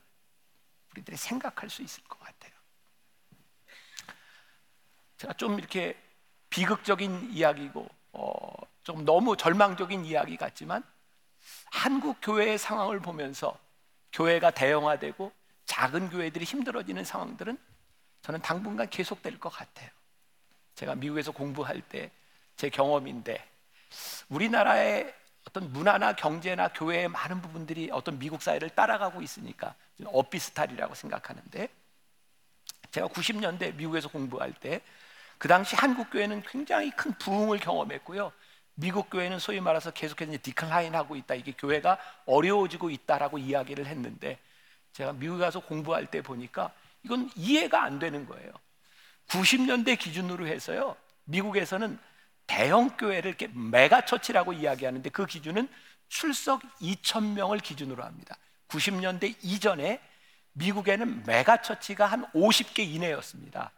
우리들이 0.91 1.17
생각할 1.17 1.67
수 1.71 1.81
있을 1.81 2.03
것 2.03 2.19
같아요. 2.19 2.51
제가 5.17 5.33
좀 5.33 5.57
이렇게 5.57 5.99
비극적인 6.51 7.31
이야기고 7.31 7.89
어, 8.13 8.53
좀 8.83 9.03
너무 9.03 9.35
절망적인 9.35 10.05
이야기 10.05 10.37
같지만 10.37 10.83
한국 11.71 12.17
교회의 12.21 12.59
상황을 12.59 12.99
보면서 12.99 13.57
교회가 14.13 14.51
대형화되고 14.51 15.40
작은 15.71 16.09
교회들이 16.09 16.43
힘들어지는 16.43 17.05
상황들은 17.05 17.57
저는 18.23 18.41
당분간 18.41 18.89
계속될 18.89 19.39
것 19.39 19.49
같아요. 19.49 19.89
제가 20.75 20.95
미국에서 20.95 21.31
공부할 21.31 21.81
때 21.81 22.11
제 22.57 22.69
경험인데 22.69 23.43
우리나라의 24.29 25.11
어떤 25.47 25.71
문화나 25.73 26.13
경제나 26.13 26.67
교회의 26.67 27.07
많은 27.07 27.41
부분들이 27.41 27.89
어떤 27.91 28.19
미국 28.19 28.43
사회를 28.43 28.69
따라가고 28.69 29.23
있으니까 29.23 29.73
엇비슷하리라고 30.05 30.93
생각하는데 30.93 31.69
제가 32.91 33.07
90년대 33.07 33.73
미국에서 33.75 34.09
공부할 34.09 34.53
때 34.53 34.81
그 35.41 35.47
당시 35.47 35.75
한국 35.75 36.11
교회는 36.11 36.43
굉장히 36.43 36.91
큰 36.91 37.17
부흥을 37.17 37.57
경험했고요. 37.57 38.31
미국 38.75 39.09
교회는 39.09 39.39
소위 39.39 39.59
말해서 39.59 39.89
계속해서 39.89 40.37
decline 40.43 40.93
하고 40.93 41.15
있다. 41.15 41.33
이게 41.33 41.51
교회가 41.57 41.97
어려워지고 42.27 42.91
있다라고 42.91 43.39
이야기를 43.39 43.87
했는데 43.87 44.37
제가 44.93 45.13
미국 45.13 45.39
가서 45.39 45.59
공부할 45.59 46.05
때 46.07 46.21
보니까 46.21 46.73
이건 47.03 47.29
이해가 47.35 47.83
안 47.83 47.99
되는 47.99 48.25
거예요. 48.25 48.51
90년대 49.27 49.97
기준으로 49.97 50.47
해서요. 50.47 50.95
미국에서는 51.25 51.97
대형 52.47 52.89
교회를 52.97 53.29
이렇게 53.29 53.47
mega 53.47 54.05
church라고 54.05 54.53
이야기하는데 54.53 55.09
그 55.09 55.25
기준은 55.25 55.69
출석 56.09 56.61
2천 56.81 57.33
명을 57.33 57.59
기준으로 57.59 58.03
합니다. 58.03 58.37
90년대 58.67 59.35
이전에 59.41 60.01
미국에는 60.53 61.23
메가 61.25 61.61
처치가 61.61 62.05
한 62.05 62.25
50개 62.33 62.79
이내였습니다. 62.79 63.71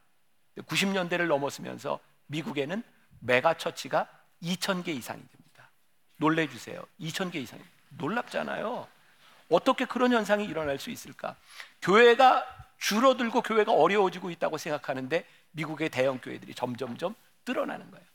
90년대를 0.58 1.28
넘었으면서 1.28 1.99
미국에는 2.28 2.82
메가 3.19 3.54
처치가 3.56 4.08
2천 4.41 4.84
개 4.84 4.91
이상이 4.91 5.21
됩니다. 5.21 5.69
놀래 6.17 6.47
주세요. 6.47 6.84
2천 6.99 7.32
개 7.32 7.39
이상. 7.39 7.60
놀랍잖아요. 7.89 8.88
어떻게 9.54 9.86
그런 9.86 10.12
현상이 10.12 10.46
일어날 10.46 10.80
수 10.80 10.89
있을까? 10.89 11.36
교회가 11.84 12.44
줄어들고 12.80 13.44
교회가 13.44 13.72
어려워지고 13.72 14.32
있다고 14.32 14.58
생각하는데 14.58 15.28
미국의 15.52 15.89
대형 15.89 16.18
교회들이 16.18 16.56
점점점 16.56 17.13
늘어나는 17.48 17.92
거예요. 17.92 18.06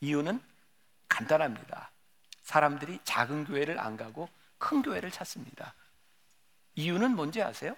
이유는 0.00 0.40
간단합니다. 1.08 1.90
사람들이 2.44 3.00
작은 3.02 3.46
교회를 3.46 3.80
안 3.80 3.96
가고 3.96 4.28
큰 4.58 4.80
교회를 4.82 5.10
찾습니다. 5.10 5.74
이유는 6.76 7.16
뭔지 7.16 7.42
아세요? 7.42 7.76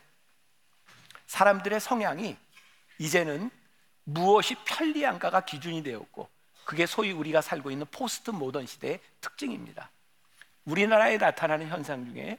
사람들의 1.27 1.81
성향이 1.81 2.37
이제는 2.99 3.51
무엇이 4.05 4.57
편리한가가 4.67 5.47
기준이 5.47 5.83
되었고 5.83 6.29
그게 6.67 6.85
소위 6.85 7.13
우리가 7.13 7.41
살고 7.41 7.71
있는 7.71 7.87
포스트 7.91 8.31
모던 8.31 8.67
시대의 8.67 9.01
특징입니다. 9.23 9.91
우리나라에 10.67 11.17
나타나는 11.17 11.69
현상 11.69 12.05
중에 12.05 12.39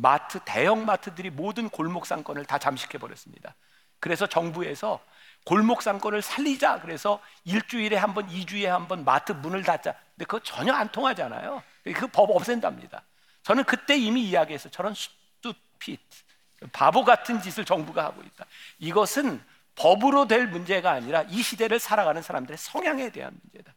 마트 0.00 0.38
대형 0.44 0.84
마트들이 0.86 1.30
모든 1.30 1.68
골목 1.68 2.06
상권을 2.06 2.44
다 2.44 2.58
잠식해 2.58 2.98
버렸습니다. 2.98 3.54
그래서 3.98 4.26
정부에서 4.28 5.00
골목 5.44 5.82
상권을 5.82 6.22
살리자 6.22 6.80
그래서 6.80 7.20
일주일에 7.44 7.96
한 7.96 8.14
번, 8.14 8.30
이주에 8.30 8.68
한 8.68 8.86
번 8.86 9.04
마트 9.04 9.32
문을 9.32 9.64
닫자. 9.64 9.92
근데 10.14 10.24
그거 10.24 10.38
전혀 10.40 10.72
안 10.72 10.88
통하잖아요. 10.90 11.62
그 11.96 12.06
법 12.08 12.30
없앤답니다. 12.30 13.02
저는 13.42 13.64
그때 13.64 13.96
이미 13.96 14.22
이야기해서 14.22 14.68
저런 14.68 14.94
스투핏 14.94 16.00
바보 16.72 17.04
같은 17.04 17.40
짓을 17.40 17.64
정부가 17.64 18.04
하고 18.04 18.22
있다. 18.22 18.44
이것은 18.78 19.42
법으로 19.74 20.28
될 20.28 20.46
문제가 20.46 20.92
아니라 20.92 21.22
이 21.28 21.42
시대를 21.42 21.78
살아가는 21.80 22.20
사람들의 22.22 22.56
성향에 22.56 23.10
대한 23.10 23.36
문제다. 23.42 23.74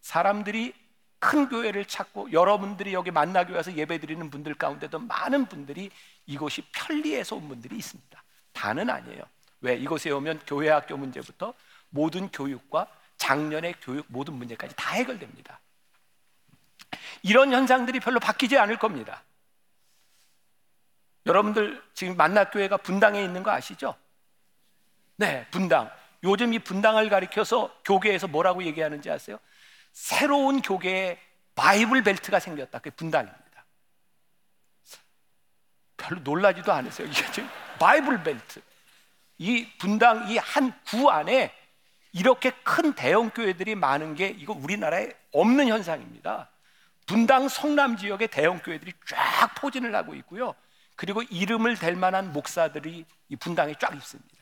사람들이 0.00 0.74
큰 1.22 1.48
교회를 1.48 1.84
찾고 1.84 2.32
여러분들이 2.32 2.92
여기 2.94 3.12
만나기 3.12 3.52
위해서 3.52 3.72
예배드리는 3.72 4.28
분들 4.28 4.54
가운데도 4.54 4.98
많은 4.98 5.46
분들이 5.46 5.88
이곳이 6.26 6.62
편리해서 6.72 7.36
온 7.36 7.46
분들이 7.46 7.76
있습니다. 7.76 8.24
다는 8.52 8.90
아니에요. 8.90 9.22
왜 9.60 9.76
이곳에 9.76 10.10
오면 10.10 10.40
교회 10.48 10.68
학교 10.68 10.96
문제부터 10.96 11.54
모든 11.90 12.28
교육과 12.28 12.88
작년의 13.18 13.76
교육 13.80 14.04
모든 14.08 14.34
문제까지 14.34 14.74
다 14.74 14.94
해결됩니다. 14.94 15.60
이런 17.22 17.52
현상들이 17.52 18.00
별로 18.00 18.18
바뀌지 18.18 18.58
않을 18.58 18.80
겁니다. 18.80 19.22
여러분들 21.26 21.80
지금 21.94 22.16
만나교회가 22.16 22.78
분당에 22.78 23.22
있는 23.22 23.44
거 23.44 23.52
아시죠? 23.52 23.94
네, 25.14 25.46
분당. 25.52 25.88
요즘 26.24 26.52
이 26.52 26.58
분당을 26.58 27.08
가리켜서 27.10 27.72
교계에서 27.84 28.26
뭐라고 28.26 28.64
얘기하는지 28.64 29.08
아세요? 29.08 29.38
새로운 29.92 30.62
교계에 30.62 31.18
바이블 31.54 32.02
벨트가 32.02 32.40
생겼다. 32.40 32.78
그게 32.78 32.90
분당입니다. 32.90 33.42
별로 35.96 36.20
놀라지도 36.22 36.72
않으세요. 36.72 37.06
이게 37.08 37.30
지금 37.30 37.48
바이블 37.78 38.22
벨트. 38.22 38.60
이 39.38 39.68
분당 39.78 40.30
이 40.30 40.38
한 40.38 40.72
구 40.88 41.10
안에 41.10 41.52
이렇게 42.12 42.50
큰 42.62 42.92
대형 42.94 43.30
교회들이 43.30 43.74
많은 43.74 44.14
게 44.14 44.28
이거 44.28 44.52
우리나라에 44.52 45.12
없는 45.32 45.68
현상입니다. 45.68 46.50
분당 47.06 47.48
성남 47.48 47.96
지역의 47.96 48.28
대형 48.28 48.58
교회들이 48.60 48.92
쫙 49.06 49.54
포진을 49.56 49.94
하고 49.94 50.14
있고요. 50.16 50.54
그리고 50.96 51.22
이름을 51.22 51.76
댈 51.78 51.96
만한 51.96 52.32
목사들이 52.32 53.04
이 53.28 53.36
분당에 53.36 53.74
쫙 53.80 53.94
있습니다. 53.94 54.41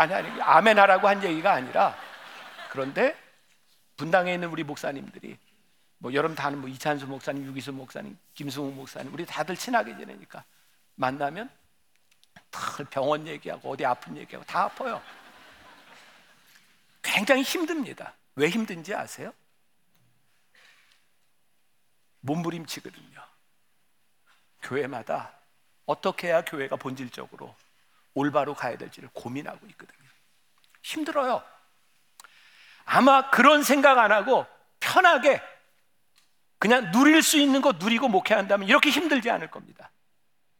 아니 0.00 0.14
아니 0.14 0.40
아멘 0.40 0.78
하라고 0.78 1.08
한 1.08 1.22
얘기가 1.22 1.52
아니라 1.52 1.94
그런데 2.70 3.14
분당에 3.98 4.32
있는 4.32 4.48
우리 4.48 4.64
목사님들이 4.64 5.36
뭐 5.98 6.14
여러분 6.14 6.34
다 6.34 6.46
아는 6.46 6.58
뭐 6.58 6.70
이찬수 6.70 7.06
목사님, 7.06 7.44
유기수 7.44 7.72
목사님, 7.72 8.16
김승우 8.32 8.70
목사님 8.70 9.12
우리 9.12 9.26
다들 9.26 9.54
친하게 9.56 9.94
지내니까 9.98 10.42
만나면 10.94 11.50
다 12.50 12.60
병원 12.88 13.26
얘기하고 13.26 13.72
어디 13.72 13.84
아픈 13.84 14.16
얘기하고 14.16 14.46
다 14.46 14.62
아파요. 14.62 15.02
굉장히 17.02 17.42
힘듭니다. 17.42 18.14
왜 18.36 18.48
힘든지 18.48 18.94
아세요? 18.94 19.34
몸부림치거든요. 22.20 23.20
교회마다 24.62 25.34
어떻게 25.84 26.28
해야 26.28 26.42
교회가 26.42 26.76
본질적으로 26.76 27.54
올바로 28.14 28.54
가야 28.54 28.76
될지를 28.76 29.08
고민하고 29.12 29.66
있거든요. 29.68 29.98
힘들어요. 30.82 31.42
아마 32.84 33.30
그런 33.30 33.62
생각 33.62 33.98
안 33.98 34.12
하고 34.12 34.46
편하게 34.80 35.40
그냥 36.58 36.90
누릴 36.90 37.22
수 37.22 37.38
있는 37.38 37.60
거 37.62 37.72
누리고 37.72 38.08
목회한다면 38.08 38.68
이렇게 38.68 38.90
힘들지 38.90 39.30
않을 39.30 39.50
겁니다. 39.50 39.90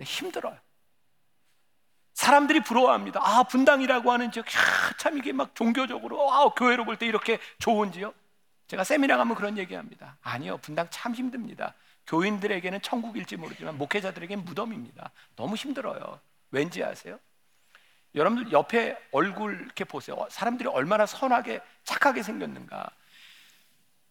힘들어요. 0.01 0.59
사람들이 2.15 2.61
부러워합니다. 2.61 3.21
아, 3.23 3.43
분당이라고 3.45 4.13
하는 4.13 4.31
지역, 4.31 4.47
참 4.99 5.17
이게 5.19 5.33
막 5.33 5.55
종교적으로, 5.55 6.31
아, 6.33 6.49
교회로 6.51 6.85
볼 6.85 6.97
때 6.99 7.07
이렇게 7.07 7.39
좋은지요? 7.59 8.13
제가 8.67 8.85
세미나 8.85 9.17
가면 9.17 9.35
그런 9.37 9.57
얘기 9.59 9.75
합니다. 9.75 10.17
아니요, 10.23 10.59
분당 10.59 10.89
참 10.91 11.15
힘듭니다. 11.15 11.75
교인들에게는 12.07 12.83
천국일지 12.83 13.37
모르지만 13.37 13.79
목회자들에게는 13.79 14.45
무덤입니다. 14.45 15.11
너무 15.37 15.55
힘들어요. 15.55 16.21
왠지 16.51 16.83
아세요? 16.85 17.19
여러분들 18.15 18.53
옆에 18.53 18.99
얼굴 19.13 19.61
이렇게 19.61 19.85
보세요. 19.85 20.27
사람들이 20.31 20.69
얼마나 20.69 21.07
선하게 21.07 21.61
착하게 21.85 22.23
생겼는가. 22.23 22.91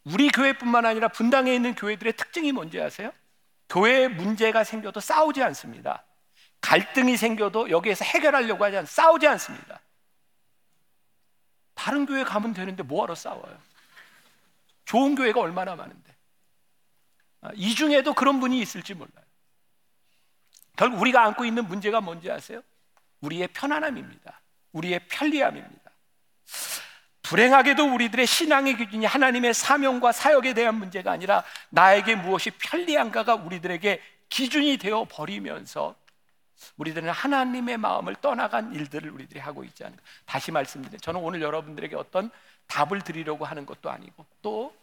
우리 0.06 0.30
교회뿐만 0.30 0.86
아니라 0.86 1.10
분당에 1.10 1.54
있는 1.54 1.76
교회들의 1.76 2.14
특징이 2.14 2.52
뭔지 2.52 2.82
아세요? 2.82 3.12
교회에 3.68 4.08
문제가 4.08 4.64
생겨도 4.64 5.00
싸우지 5.00 5.44
않습니다. 5.44 6.04
갈등이 6.62 7.18
생겨도 7.18 7.70
여기에서 7.70 8.04
해결하려고 8.06 8.64
하지 8.64 8.78
않, 8.78 8.86
싸우지 8.86 9.28
않습니다. 9.28 9.80
다른 11.74 12.06
교회 12.06 12.24
가면 12.24 12.54
되는데 12.54 12.84
뭐하러 12.84 13.16
싸워요? 13.16 13.58
좋은 14.86 15.16
교회가 15.16 15.40
얼마나 15.40 15.76
많은데. 15.76 16.16
아, 17.42 17.52
이 17.54 17.76
중에도 17.76 18.14
그런 18.14 18.40
분이 18.40 18.60
있을지 18.60 18.94
몰라요. 18.94 19.26
결국 20.76 21.00
우리가 21.00 21.24
안고 21.24 21.46
있는 21.46 21.68
문제가 21.68 22.02
뭔지 22.02 22.32
아세요? 22.32 22.62
우리의 23.21 23.47
편안함입니다. 23.49 24.41
우리의 24.71 25.01
편리함입니다. 25.08 25.91
불행하게도 27.21 27.93
우리들의 27.93 28.25
신앙의 28.25 28.77
기준이 28.77 29.05
하나님의 29.05 29.53
사명과 29.53 30.12
사역에 30.12 30.53
대한 30.53 30.75
문제가 30.75 31.12
아니라 31.12 31.43
나에게 31.69 32.15
무엇이 32.15 32.49
편리한가가 32.51 33.36
우리들에게 33.36 34.01
기준이 34.29 34.77
되어 34.77 35.05
버리면서 35.05 35.95
우리들은 36.77 37.10
하나님의 37.10 37.77
마음을 37.77 38.15
떠나간 38.15 38.73
일들을 38.73 39.10
우리들이 39.12 39.39
하고 39.39 39.63
있지 39.63 39.84
않은가. 39.84 40.01
다시 40.25 40.51
말씀드려요. 40.51 40.97
저는 40.99 41.21
오늘 41.21 41.41
여러분들에게 41.41 41.95
어떤 41.95 42.32
답을 42.67 43.01
드리려고 43.01 43.45
하는 43.45 43.65
것도 43.65 43.89
아니고 43.89 44.25
또 44.41 44.75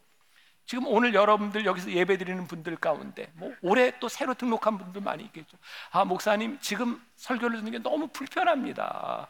지금 0.66 0.86
오늘 0.88 1.14
여러분들 1.14 1.64
여기서 1.64 1.92
예배 1.92 2.18
드리는 2.18 2.44
분들 2.46 2.76
가운데 2.76 3.30
뭐 3.34 3.54
올해 3.62 3.92
또 4.00 4.08
새로 4.08 4.34
등록한 4.34 4.78
분들 4.78 5.00
많이 5.00 5.22
있겠죠. 5.24 5.56
아, 5.92 6.04
목사님 6.04 6.58
지금 6.60 7.00
설교를 7.14 7.58
듣는 7.58 7.70
게 7.70 7.78
너무 7.78 8.08
불편합니다. 8.08 9.28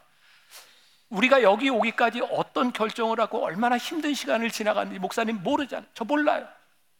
우리가 1.09 1.43
여기 1.43 1.69
오기까지 1.69 2.21
어떤 2.31 2.73
결정을 2.73 3.19
하고 3.21 3.45
얼마나 3.45 3.77
힘든 3.77 4.15
시간을 4.15 4.49
지나갔는지 4.49 4.99
목사님 4.99 5.41
모르잖아요. 5.43 5.87
저 5.93 6.03
몰라요. 6.03 6.47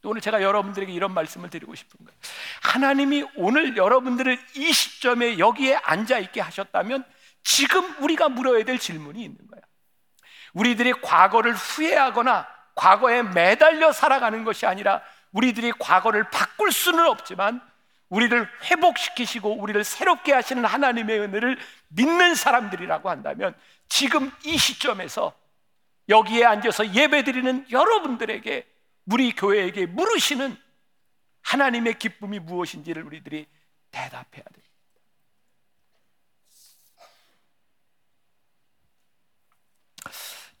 오늘 0.04 0.20
제가 0.20 0.40
여러분들에게 0.40 0.92
이런 0.92 1.12
말씀을 1.12 1.50
드리고 1.50 1.74
싶은 1.74 2.06
거예요. 2.06 2.16
하나님이 2.62 3.26
오늘 3.34 3.76
여러분들을 3.76 4.38
이 4.54 4.72
시점에 4.72 5.40
여기에 5.40 5.80
앉아 5.82 6.18
있게 6.20 6.40
하셨다면 6.40 7.04
지금 7.42 8.02
우리가 8.02 8.28
물어야 8.28 8.64
될 8.64 8.78
질문이 8.78 9.20
있는 9.20 9.36
거예요. 9.48 9.62
우리들이 10.52 10.92
과거를 11.02 11.54
후회하거나 11.54 12.57
과거에 12.78 13.24
매달려 13.24 13.90
살아가는 13.90 14.44
것이 14.44 14.64
아니라 14.64 15.02
우리들이 15.32 15.72
과거를 15.72 16.30
바꿀 16.30 16.70
수는 16.70 17.06
없지만 17.06 17.60
우리를 18.08 18.48
회복시키시고 18.70 19.60
우리를 19.60 19.82
새롭게 19.82 20.32
하시는 20.32 20.64
하나님의 20.64 21.18
은혜를 21.18 21.58
믿는 21.88 22.36
사람들이라고 22.36 23.10
한다면 23.10 23.54
지금 23.88 24.30
이 24.44 24.56
시점에서 24.56 25.34
여기에 26.08 26.44
앉아서 26.44 26.94
예배드리는 26.94 27.66
여러분들에게 27.70 28.66
우리 29.06 29.34
교회에게 29.34 29.86
물으시는 29.86 30.56
하나님의 31.42 31.98
기쁨이 31.98 32.38
무엇인지를 32.38 33.02
우리들이 33.02 33.46
대답해야 33.90 34.44
됩니다. 34.44 34.68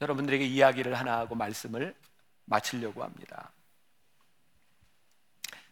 여러분들에게 0.00 0.44
이야기를 0.44 0.98
하나 0.98 1.18
하고 1.18 1.34
말씀을 1.34 1.94
마치려고 2.48 3.04
합니다. 3.04 3.52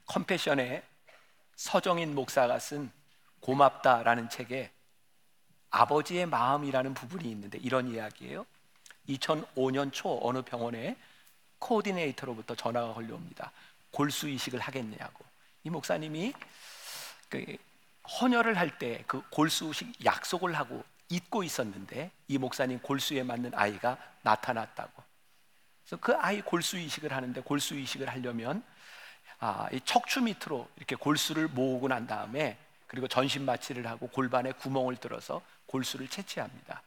컴패션의 0.06 0.82
서정인 1.56 2.14
목사가 2.14 2.58
쓴 2.58 2.90
고맙다라는 3.40 4.28
책에 4.30 4.70
아버지의 5.70 6.26
마음이라는 6.26 6.94
부분이 6.94 7.30
있는데 7.30 7.58
이런 7.58 7.88
이야기예요. 7.88 8.46
2005년 9.08 9.92
초 9.92 10.18
어느 10.22 10.42
병원에 10.42 10.96
코디네이터로부터 11.58 12.54
전화가 12.54 12.94
걸려옵니다. 12.94 13.52
골수 13.90 14.28
이식을 14.28 14.60
하겠냐고. 14.60 15.24
이 15.64 15.70
목사님이 15.70 16.32
그 17.28 17.56
헌혈을 18.20 18.56
할 18.56 18.78
때 18.78 19.02
그 19.06 19.22
골수 19.30 19.70
이식 19.70 20.04
약속을 20.04 20.54
하고 20.54 20.84
잊고 21.08 21.42
있었는데 21.42 22.10
이 22.28 22.38
목사님 22.38 22.78
골수에 22.80 23.22
맞는 23.22 23.52
아이가 23.54 23.96
나타났다고. 24.22 25.02
그래서 25.86 25.98
그 26.00 26.14
아이 26.16 26.42
골수 26.42 26.78
이식을 26.78 27.12
하는데 27.12 27.40
골수 27.42 27.76
이식을 27.76 28.08
하려면 28.08 28.62
아, 29.38 29.68
이 29.72 29.80
척추 29.84 30.20
밑으로 30.20 30.68
이렇게 30.76 30.96
골수를 30.96 31.48
모으고 31.48 31.88
난 31.88 32.06
다음에 32.06 32.58
그리고 32.88 33.06
전신 33.06 33.44
마취를 33.44 33.86
하고 33.86 34.08
골반에 34.08 34.52
구멍을 34.52 34.96
뚫어서 34.96 35.42
골수를 35.66 36.08
채취합니다. 36.08 36.82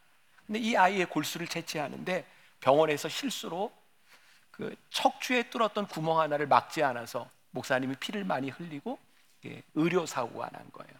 근데 0.46 0.58
이 0.58 0.76
아이의 0.76 1.06
골수를 1.06 1.46
채취하는데 1.46 2.26
병원에서 2.60 3.08
실수로 3.08 3.72
그 4.50 4.74
척추에 4.90 5.44
뚫었던 5.44 5.86
구멍 5.88 6.20
하나를 6.20 6.46
막지 6.46 6.82
않아서 6.82 7.30
목사님이 7.52 7.94
피를 7.96 8.24
많이 8.24 8.50
흘리고 8.50 8.98
예, 9.46 9.62
의료 9.74 10.04
사고가 10.04 10.50
난 10.50 10.70
거예요. 10.72 10.92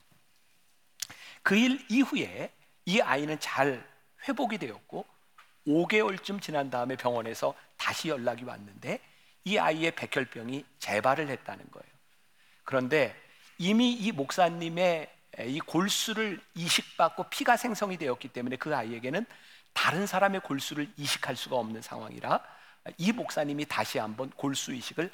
그 1.43 1.57
일 1.57 1.85
이후에 1.91 2.53
이 2.87 3.01
아이는 3.01 3.39
잘 3.41 3.87
회복이 4.29 4.59
되었고 4.59 5.05
5개월쯤 5.67 6.41
지난 6.41 6.71
다음에 6.71 6.97
병원에서 6.97 7.55
다시 7.77 8.09
연락이 8.09 8.45
왔는데 8.45 9.01
이 9.45 9.59
아이의 9.59 9.93
백혈병이 9.93 10.65
재발을 10.79 11.29
했다는 11.29 11.71
거예요. 11.71 11.91
그런데 12.65 13.15
이미 13.59 13.93
이 13.93 14.13
목사님의 14.13 15.11
이 15.47 15.61
골수를 15.61 16.41
이식받고 16.55 17.25
피가 17.31 17.57
생성이 17.57 17.97
되었기 17.97 18.29
때문에 18.29 18.57
그 18.57 18.75
아이에게는 18.75 19.27
다른 19.73 20.07
사람의 20.07 20.41
골수를 20.41 20.91
이식할 20.97 21.37
수가 21.37 21.57
없는 21.57 21.83
상황이라 21.83 22.41
이 22.99 23.13
목사님이 23.13 23.67
다시 23.67 23.99
한번 23.99 24.31
골수 24.31 24.73
이식을 24.73 25.11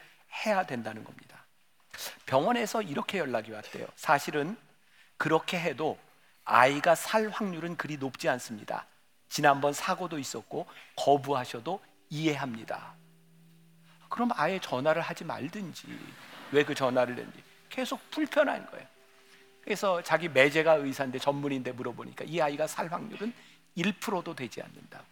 해야 0.46 0.64
된다는 0.64 1.04
겁니다. 1.04 1.44
병원에서 2.26 2.82
이렇게 2.82 3.18
연락이 3.18 3.52
왔대요. 3.52 3.86
사실은 3.96 4.56
그렇게 5.16 5.58
해도 5.58 5.98
아이가 6.44 6.94
살 6.94 7.28
확률은 7.28 7.76
그리 7.76 7.96
높지 7.96 8.28
않습니다. 8.28 8.86
지난번 9.28 9.72
사고도 9.72 10.18
있었고 10.18 10.66
거부하셔도 10.96 11.80
이해합니다. 12.10 12.94
그럼 14.08 14.30
아예 14.34 14.58
전화를 14.60 15.02
하지 15.02 15.24
말든지 15.24 15.86
왜 16.52 16.64
그 16.64 16.74
전화를 16.74 17.16
했는지 17.16 17.42
계속 17.68 18.00
불편한 18.10 18.64
거예요. 18.70 18.86
그래서 19.62 20.00
자기 20.02 20.28
매제가 20.28 20.74
의사인데 20.74 21.18
전문인데 21.18 21.72
물어보니까 21.72 22.24
이 22.24 22.40
아이가 22.40 22.66
살 22.68 22.86
확률은 22.86 23.32
1%도 23.76 24.34
되지 24.34 24.62
않는다. 24.62 25.02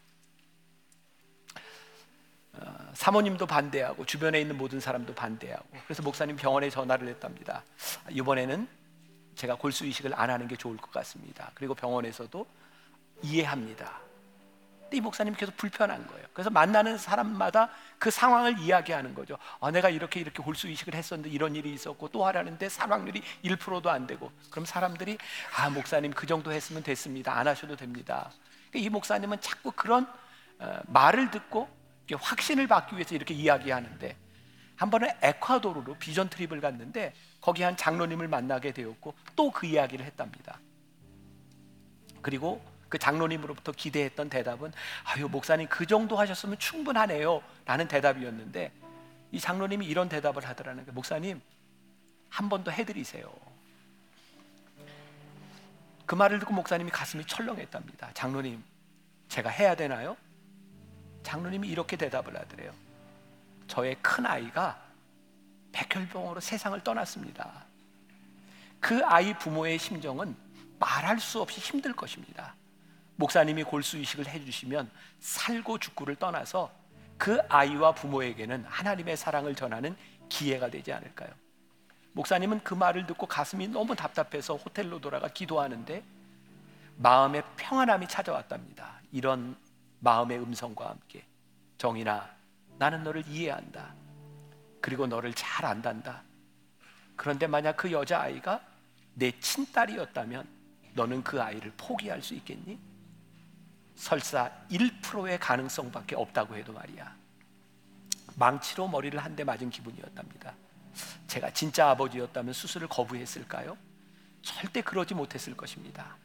어, 2.52 2.90
사모님도 2.94 3.46
반대하고 3.46 4.06
주변에 4.06 4.40
있는 4.40 4.56
모든 4.56 4.78
사람도 4.78 5.14
반대하고 5.14 5.66
그래서 5.84 6.02
목사님 6.02 6.36
병원에 6.36 6.70
전화를 6.70 7.08
했답니다. 7.08 7.64
이번에는 8.10 8.68
제가 9.34 9.56
골수 9.56 9.84
이식을 9.86 10.14
안 10.14 10.30
하는 10.30 10.46
게 10.46 10.54
좋을 10.54 10.76
것 10.76 10.92
같습니다. 10.92 11.50
그리고 11.54 11.74
병원에서도 11.74 12.46
이해합니다. 13.22 14.04
이 14.92 15.00
목사님 15.00 15.34
계속 15.34 15.56
불편한 15.56 16.06
거예요. 16.06 16.24
그래서 16.32 16.50
만나는 16.50 16.98
사람마다 16.98 17.68
그 17.98 18.10
상황을 18.10 18.58
이야기하는 18.60 19.14
거죠. 19.14 19.38
아, 19.60 19.70
내가 19.70 19.88
이렇게 19.90 20.20
이렇게 20.20 20.42
골수 20.42 20.68
이식을 20.68 20.94
했었는데 20.94 21.30
이런 21.34 21.56
일이 21.56 21.72
있었고 21.72 22.08
또 22.08 22.24
하라는데 22.26 22.68
사망률이 22.68 23.22
1%도 23.44 23.90
안 23.90 24.06
되고 24.06 24.30
그럼 24.50 24.64
사람들이 24.64 25.18
아 25.56 25.70
목사님 25.70 26.12
그 26.12 26.26
정도 26.26 26.52
했으면 26.52 26.82
됐습니다. 26.82 27.36
안 27.36 27.48
하셔도 27.48 27.76
됩니다. 27.76 28.30
이 28.72 28.88
목사님은 28.88 29.40
자꾸 29.40 29.72
그런 29.72 30.06
어, 30.58 30.80
말을 30.86 31.30
듣고 31.30 31.68
확신을 32.12 32.68
받기 32.68 32.94
위해서 32.94 33.14
이렇게 33.14 33.34
이야기하는데 33.34 34.16
한 34.76 34.90
번은 34.90 35.08
에콰도르로 35.22 35.96
비전 35.98 36.28
트립을 36.28 36.60
갔는데 36.60 37.14
거기 37.40 37.62
한 37.62 37.76
장로님을 37.76 38.28
만나게 38.28 38.72
되었고 38.72 39.14
또 39.34 39.50
그 39.50 39.66
이야기를 39.66 40.04
했답니다. 40.04 40.58
그리고 42.22 42.64
그 42.94 42.98
장로님으로부터 43.00 43.72
기대했던 43.72 44.30
대답은 44.30 44.72
아유 45.02 45.28
목사님 45.28 45.66
그 45.66 45.84
정도 45.84 46.16
하셨으면 46.16 46.60
충분하네요. 46.60 47.42
라는 47.64 47.88
대답이었는데 47.88 48.70
이 49.32 49.40
장로님이 49.40 49.84
이런 49.84 50.08
대답을 50.08 50.46
하더라는 50.46 50.84
게 50.84 50.92
목사님 50.92 51.42
한 52.30 52.48
번 52.48 52.62
더 52.62 52.70
해드리세요. 52.70 53.32
그 56.06 56.14
말을 56.14 56.38
듣고 56.38 56.54
목사님이 56.54 56.92
가슴이 56.92 57.24
철렁했답니다. 57.26 58.12
장로님 58.14 58.62
제가 59.28 59.50
해야 59.50 59.74
되나요? 59.74 60.16
장로님이 61.24 61.66
이렇게 61.66 61.96
대답을 61.96 62.38
하더래요. 62.38 62.72
저의 63.66 63.96
큰 64.02 64.24
아이가 64.24 64.80
백혈병으로 65.72 66.38
세상을 66.38 66.78
떠났습니다. 66.84 67.64
그 68.78 69.04
아이 69.04 69.36
부모의 69.36 69.80
심정은 69.80 70.36
말할 70.78 71.18
수 71.18 71.40
없이 71.40 71.60
힘들 71.60 71.92
것입니다 71.92 72.54
목사님이 73.16 73.64
골수 73.64 73.98
이식을 73.98 74.28
해주시면 74.28 74.90
살고 75.20 75.78
죽고를 75.78 76.16
떠나서 76.16 76.72
그 77.16 77.40
아이와 77.48 77.92
부모에게는 77.92 78.64
하나님의 78.64 79.16
사랑을 79.16 79.54
전하는 79.54 79.96
기회가 80.28 80.68
되지 80.68 80.92
않을까요? 80.92 81.30
목사님은 82.12 82.62
그 82.62 82.74
말을 82.74 83.06
듣고 83.06 83.26
가슴이 83.26 83.68
너무 83.68 83.94
답답해서 83.94 84.56
호텔로 84.56 85.00
돌아가 85.00 85.28
기도하는데 85.28 86.02
마음의 86.96 87.42
평안함이 87.56 88.08
찾아왔답니다. 88.08 89.00
이런 89.12 89.56
마음의 90.00 90.38
음성과 90.38 90.90
함께 90.90 91.24
정인아, 91.78 92.28
나는 92.78 93.02
너를 93.02 93.26
이해한다. 93.26 93.94
그리고 94.80 95.06
너를 95.06 95.32
잘 95.34 95.64
안단다. 95.64 96.22
그런데 97.16 97.46
만약 97.46 97.76
그 97.76 97.90
여자아이가 97.90 98.60
내 99.14 99.30
친딸이었다면 99.40 100.46
너는 100.94 101.22
그 101.24 101.40
아이를 101.40 101.72
포기할 101.76 102.22
수 102.22 102.34
있겠니? 102.34 102.78
설사 103.96 104.50
1%의 104.70 105.38
가능성밖에 105.38 106.16
없다고 106.16 106.56
해도 106.56 106.72
말이야. 106.72 107.14
망치로 108.36 108.88
머리를 108.88 109.18
한 109.22 109.36
대 109.36 109.44
맞은 109.44 109.70
기분이었답니다. 109.70 110.54
제가 111.26 111.50
진짜 111.52 111.90
아버지였다면 111.90 112.52
수술을 112.52 112.88
거부했을까요? 112.88 113.76
절대 114.42 114.82
그러지 114.82 115.14
못했을 115.14 115.56
것입니다. 115.56 116.16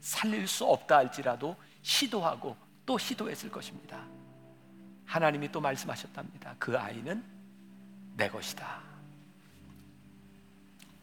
살릴 0.00 0.46
수 0.48 0.64
없다 0.64 0.96
할지라도 0.98 1.56
시도하고 1.82 2.56
또 2.84 2.98
시도했을 2.98 3.50
것입니다. 3.50 4.04
하나님이 5.06 5.50
또 5.52 5.60
말씀하셨답니다. 5.60 6.56
그 6.58 6.78
아이는 6.78 7.24
내 8.16 8.28
것이다. 8.28 8.80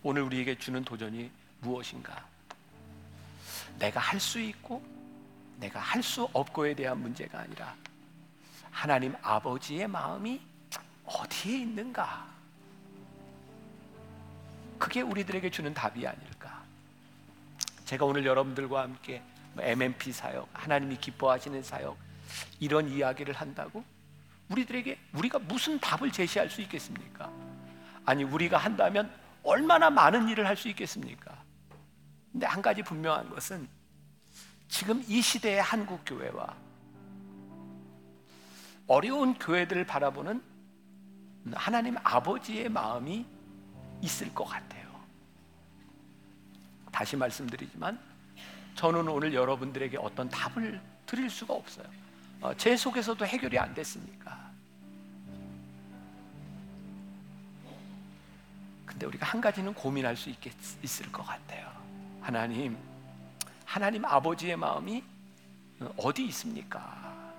오늘 0.03 0.21
우리에게 0.23 0.57
주는 0.57 0.83
도전이 0.83 1.31
무엇인가? 1.61 2.25
내가 3.79 3.99
할 3.99 4.19
수 4.19 4.39
있고 4.39 4.83
내가 5.59 5.79
할 5.79 6.01
수 6.01 6.29
없고에 6.33 6.73
대한 6.73 6.99
문제가 6.99 7.39
아니라 7.39 7.75
하나님 8.71 9.13
아버지의 9.21 9.87
마음이 9.87 10.41
어디에 11.05 11.59
있는가? 11.59 12.27
그게 14.77 15.01
우리들에게 15.01 15.49
주는 15.49 15.73
답이 15.73 16.07
아닐까? 16.07 16.63
제가 17.85 18.05
오늘 18.05 18.25
여러분들과 18.25 18.83
함께 18.83 19.21
MMP 19.57 20.09
뭐 20.09 20.13
사역, 20.13 20.49
하나님이 20.53 20.97
기뻐하시는 20.97 21.61
사역 21.63 21.97
이런 22.59 22.87
이야기를 22.87 23.33
한다고 23.33 23.83
우리들에게 24.49 24.97
우리가 25.13 25.39
무슨 25.39 25.79
답을 25.79 26.11
제시할 26.11 26.49
수 26.49 26.61
있겠습니까? 26.61 27.29
아니 28.05 28.23
우리가 28.23 28.57
한다면 28.57 29.11
얼마나 29.43 29.89
많은 29.89 30.29
일을 30.29 30.47
할 30.47 30.55
수 30.55 30.69
있겠습니까? 30.69 31.37
근데 32.31 32.45
한 32.45 32.61
가지 32.61 32.81
분명한 32.81 33.29
것은 33.31 33.67
지금 34.69 35.03
이 35.07 35.21
시대의 35.21 35.61
한국 35.61 36.01
교회와 36.05 36.55
어려운 38.87 39.33
교회들을 39.33 39.85
바라보는 39.85 40.41
하나님 41.53 41.97
아버지의 42.03 42.69
마음이 42.69 43.25
있을 44.01 44.33
것 44.33 44.45
같아요. 44.45 44.87
다시 46.91 47.15
말씀드리지만 47.17 47.99
저는 48.75 49.07
오늘 49.07 49.33
여러분들에게 49.33 49.97
어떤 49.97 50.29
답을 50.29 50.79
드릴 51.05 51.29
수가 51.29 51.53
없어요. 51.53 51.85
어, 52.41 52.53
제 52.55 52.77
속에서도 52.77 53.25
해결이 53.25 53.59
안 53.59 53.73
됐으니까. 53.73 54.49
근데 58.85 59.05
우리가 59.05 59.25
한 59.25 59.41
가지는 59.41 59.73
고민할 59.73 60.15
수 60.15 60.29
있겠, 60.29 60.53
있을 60.83 61.11
것 61.11 61.23
같아요. 61.23 61.71
하나님, 62.21 62.77
하나님 63.69 64.03
아버지의 64.03 64.57
마음이 64.57 65.03
어디 65.95 66.25
있습니까? 66.25 67.31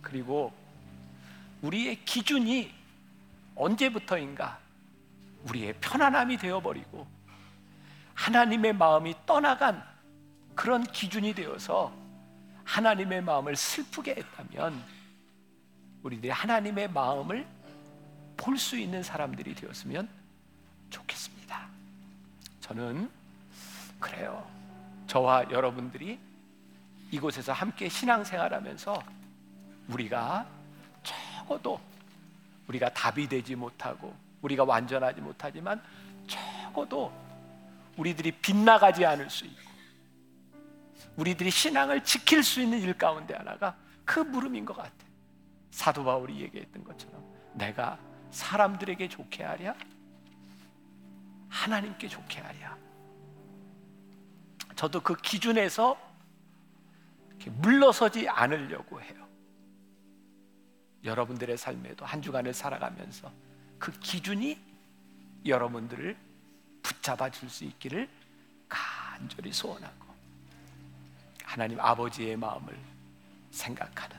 그리고 0.00 0.52
우리의 1.62 2.04
기준이 2.04 2.74
언제부터인가 3.54 4.58
우리의 5.44 5.74
편안함이 5.80 6.38
되어버리고 6.38 7.06
하나님의 8.14 8.72
마음이 8.72 9.14
떠나간 9.24 9.80
그런 10.56 10.82
기준이 10.82 11.32
되어서 11.32 11.94
하나님의 12.64 13.22
마음을 13.22 13.54
슬프게 13.54 14.16
했다면 14.16 14.82
우리들이 16.02 16.30
하나님의 16.30 16.90
마음을 16.90 17.46
볼 18.36 18.58
수 18.58 18.76
있는 18.76 19.04
사람들이 19.04 19.54
되었으면 19.54 20.08
좋겠습니다. 20.90 21.68
저는 22.60 23.08
그래요. 24.00 24.61
저와 25.06 25.50
여러분들이 25.50 26.18
이곳에서 27.10 27.52
함께 27.52 27.88
신앙생활하면서 27.88 29.02
우리가 29.88 30.46
적어도 31.02 31.80
우리가 32.68 32.88
답이 32.90 33.28
되지 33.28 33.54
못하고 33.54 34.14
우리가 34.40 34.64
완전하지 34.64 35.20
못하지만 35.20 35.82
적어도 36.26 37.12
우리들이 37.96 38.32
빗나가지 38.32 39.04
않을 39.04 39.28
수 39.28 39.44
있고 39.44 39.70
우리들이 41.16 41.50
신앙을 41.50 42.02
지킬 42.04 42.42
수 42.42 42.60
있는 42.60 42.80
일 42.80 42.96
가운데 42.96 43.34
하나가 43.34 43.76
그 44.04 44.20
물음인 44.20 44.64
것 44.64 44.76
같아. 44.76 44.92
사도 45.70 46.04
바울이 46.04 46.40
얘기했던 46.40 46.84
것처럼 46.84 47.22
내가 47.54 47.98
사람들에게 48.30 49.08
좋게 49.08 49.42
하랴 49.44 49.74
하나님께 51.48 52.08
좋게 52.08 52.40
하랴 52.40 52.76
저도 54.76 55.00
그 55.00 55.16
기준에서 55.16 55.98
물러서지 57.46 58.28
않으려고 58.28 59.00
해요. 59.00 59.26
여러분들의 61.04 61.56
삶에도 61.56 62.04
한 62.04 62.22
주간을 62.22 62.54
살아가면서 62.54 63.32
그 63.78 63.90
기준이 63.98 64.58
여러분들을 65.44 66.16
붙잡아 66.82 67.30
줄 67.30 67.48
수 67.48 67.64
있기를 67.64 68.08
간절히 68.68 69.52
소원하고 69.52 70.06
하나님 71.44 71.80
아버지의 71.80 72.36
마음을 72.36 72.78
생각하는 73.50 74.16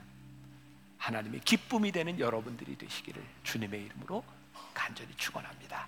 하나님의 0.97 1.39
기쁨이 1.41 1.91
되는 1.91 2.19
여러분들이 2.19 2.77
되시기를 2.77 3.23
주님의 3.43 3.85
이름으로 3.85 4.23
간절히 4.73 5.13
축원합니다. 5.15 5.87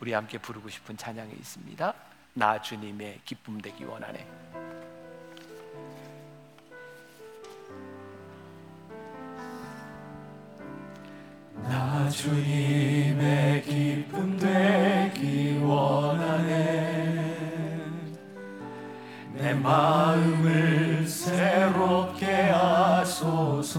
우리 0.00 0.12
함께 0.12 0.38
부르고 0.38 0.68
싶은 0.68 0.96
찬양이 0.96 1.32
있습니다. 1.32 1.94
나 2.34 2.60
주님의 2.62 3.20
기쁨 3.26 3.60
되기 3.60 3.84
원하네. 3.84 4.26
나 11.62 12.08
주님의 12.08 13.62
기쁨 13.62 14.38
되기 14.38 15.58
원하네 15.62 16.52
내 19.34 19.54
마음을 19.54 21.06
새롭게 21.06 22.26
하소서 22.50 23.78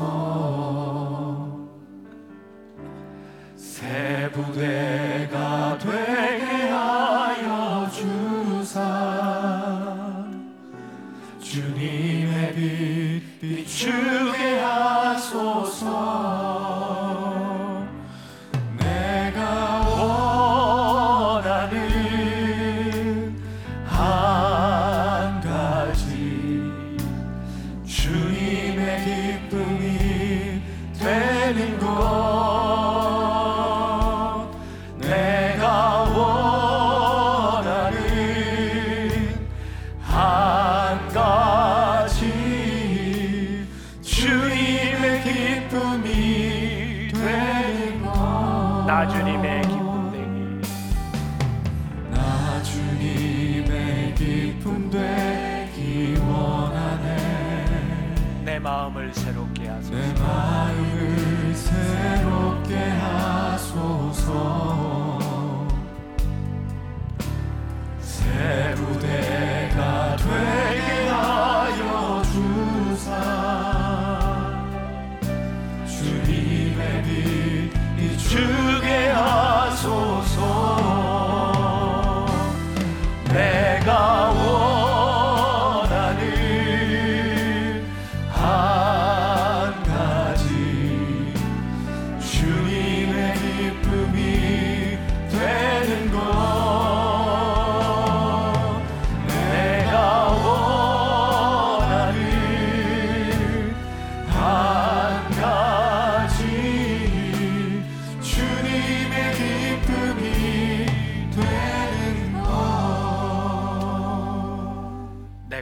새 3.55 4.29
부대가 4.31 5.77
되게 5.79 6.52
주님의 11.83 12.55
빛 12.55 13.41
비추게 13.41 14.59
하소서. 14.59 15.89
내가 18.79 19.81
원하는 21.41 21.75
한 23.85 25.41
가지 25.41 26.71
주님의 27.85 29.49
기쁨이 29.49 30.61
되는 30.97 31.77
것 31.79 32.22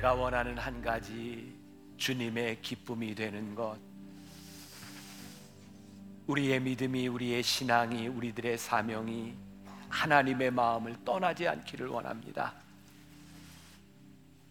내가 0.02 0.16
원하는 0.16 0.58
한 0.58 0.82
가지 0.82 1.56
주님의 1.98 2.64
기쁨이 2.64 3.14
되는 3.14 3.54
것 3.54 3.78
우리의 6.26 6.60
믿음이 6.60 7.08
우리의 7.08 7.44
신앙이 7.44 8.08
우리들의 8.08 8.58
사명이 8.58 9.36
하나님의 9.90 10.50
마음을 10.50 10.96
떠나지 11.06 11.48
않기를 11.48 11.86
원합니다. 11.86 12.52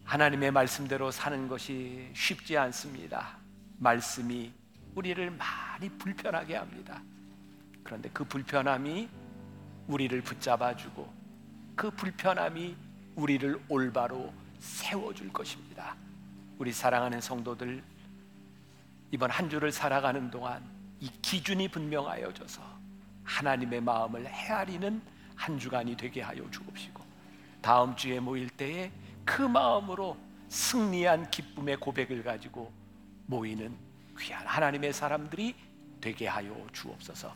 하나님의 0.05 0.51
말씀대로 0.51 1.11
사는 1.11 1.49
것이 1.49 2.09
쉽지 2.13 2.57
않습니다. 2.57 3.35
말씀이 3.77 4.53
우리를 4.95 5.31
많이 5.31 5.89
불편하게 5.89 6.55
합니다. 6.55 7.03
그런데 7.83 8.09
그 8.13 8.23
불편함이 8.23 9.09
우리를 9.87 10.21
붙잡아 10.21 10.77
주고 10.77 11.13
그 11.75 11.91
불편함이 11.91 12.73
우리를 13.15 13.61
올바로 13.67 14.31
세워줄 14.61 15.33
것입니다. 15.33 15.95
우리 16.57 16.71
사랑하는 16.71 17.19
성도들 17.19 17.83
이번 19.11 19.29
한 19.29 19.49
주를 19.49 19.71
살아가는 19.71 20.29
동안 20.31 20.63
이 20.99 21.09
기준이 21.21 21.67
분명하여져서 21.67 22.61
하나님의 23.23 23.81
마음을 23.81 24.25
헤아리는 24.25 25.01
한 25.35 25.59
주간이 25.59 25.97
되게 25.97 26.21
하여 26.21 26.49
주옵시고 26.49 27.03
다음 27.61 27.95
주에 27.95 28.19
모일 28.19 28.49
때에 28.49 28.91
그 29.25 29.41
마음으로 29.41 30.15
승리한 30.49 31.31
기쁨의 31.31 31.77
고백을 31.77 32.23
가지고 32.23 32.71
모이는 33.25 33.75
귀한 34.19 34.45
하나님의 34.45 34.93
사람들이 34.93 35.55
되게 35.99 36.27
하여 36.27 36.55
주옵소서. 36.73 37.33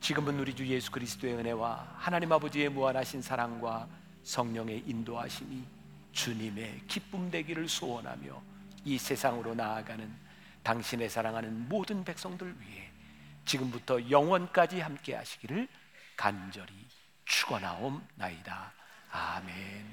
지금은 0.00 0.38
우리 0.40 0.54
주 0.54 0.66
예수 0.66 0.90
그리스도의 0.90 1.34
은혜와 1.34 1.96
하나님 1.96 2.32
아버지의 2.32 2.70
무한하신 2.70 3.22
사랑과 3.22 3.86
성령의 4.22 4.84
인도하심이 4.86 5.62
주님의 6.12 6.82
기쁨 6.86 7.30
되기를 7.30 7.68
소원하며 7.68 8.42
이 8.84 8.98
세상으로 8.98 9.54
나아가는 9.54 10.12
당신의 10.62 11.08
사랑하는 11.08 11.68
모든 11.68 12.04
백성들 12.04 12.54
위해 12.60 12.90
지금부터 13.44 14.10
영원까지 14.10 14.80
함께 14.80 15.14
하시기를 15.14 15.68
간절히 16.16 16.72
축원하옵나이다. 17.24 18.72
아멘. 19.10 19.92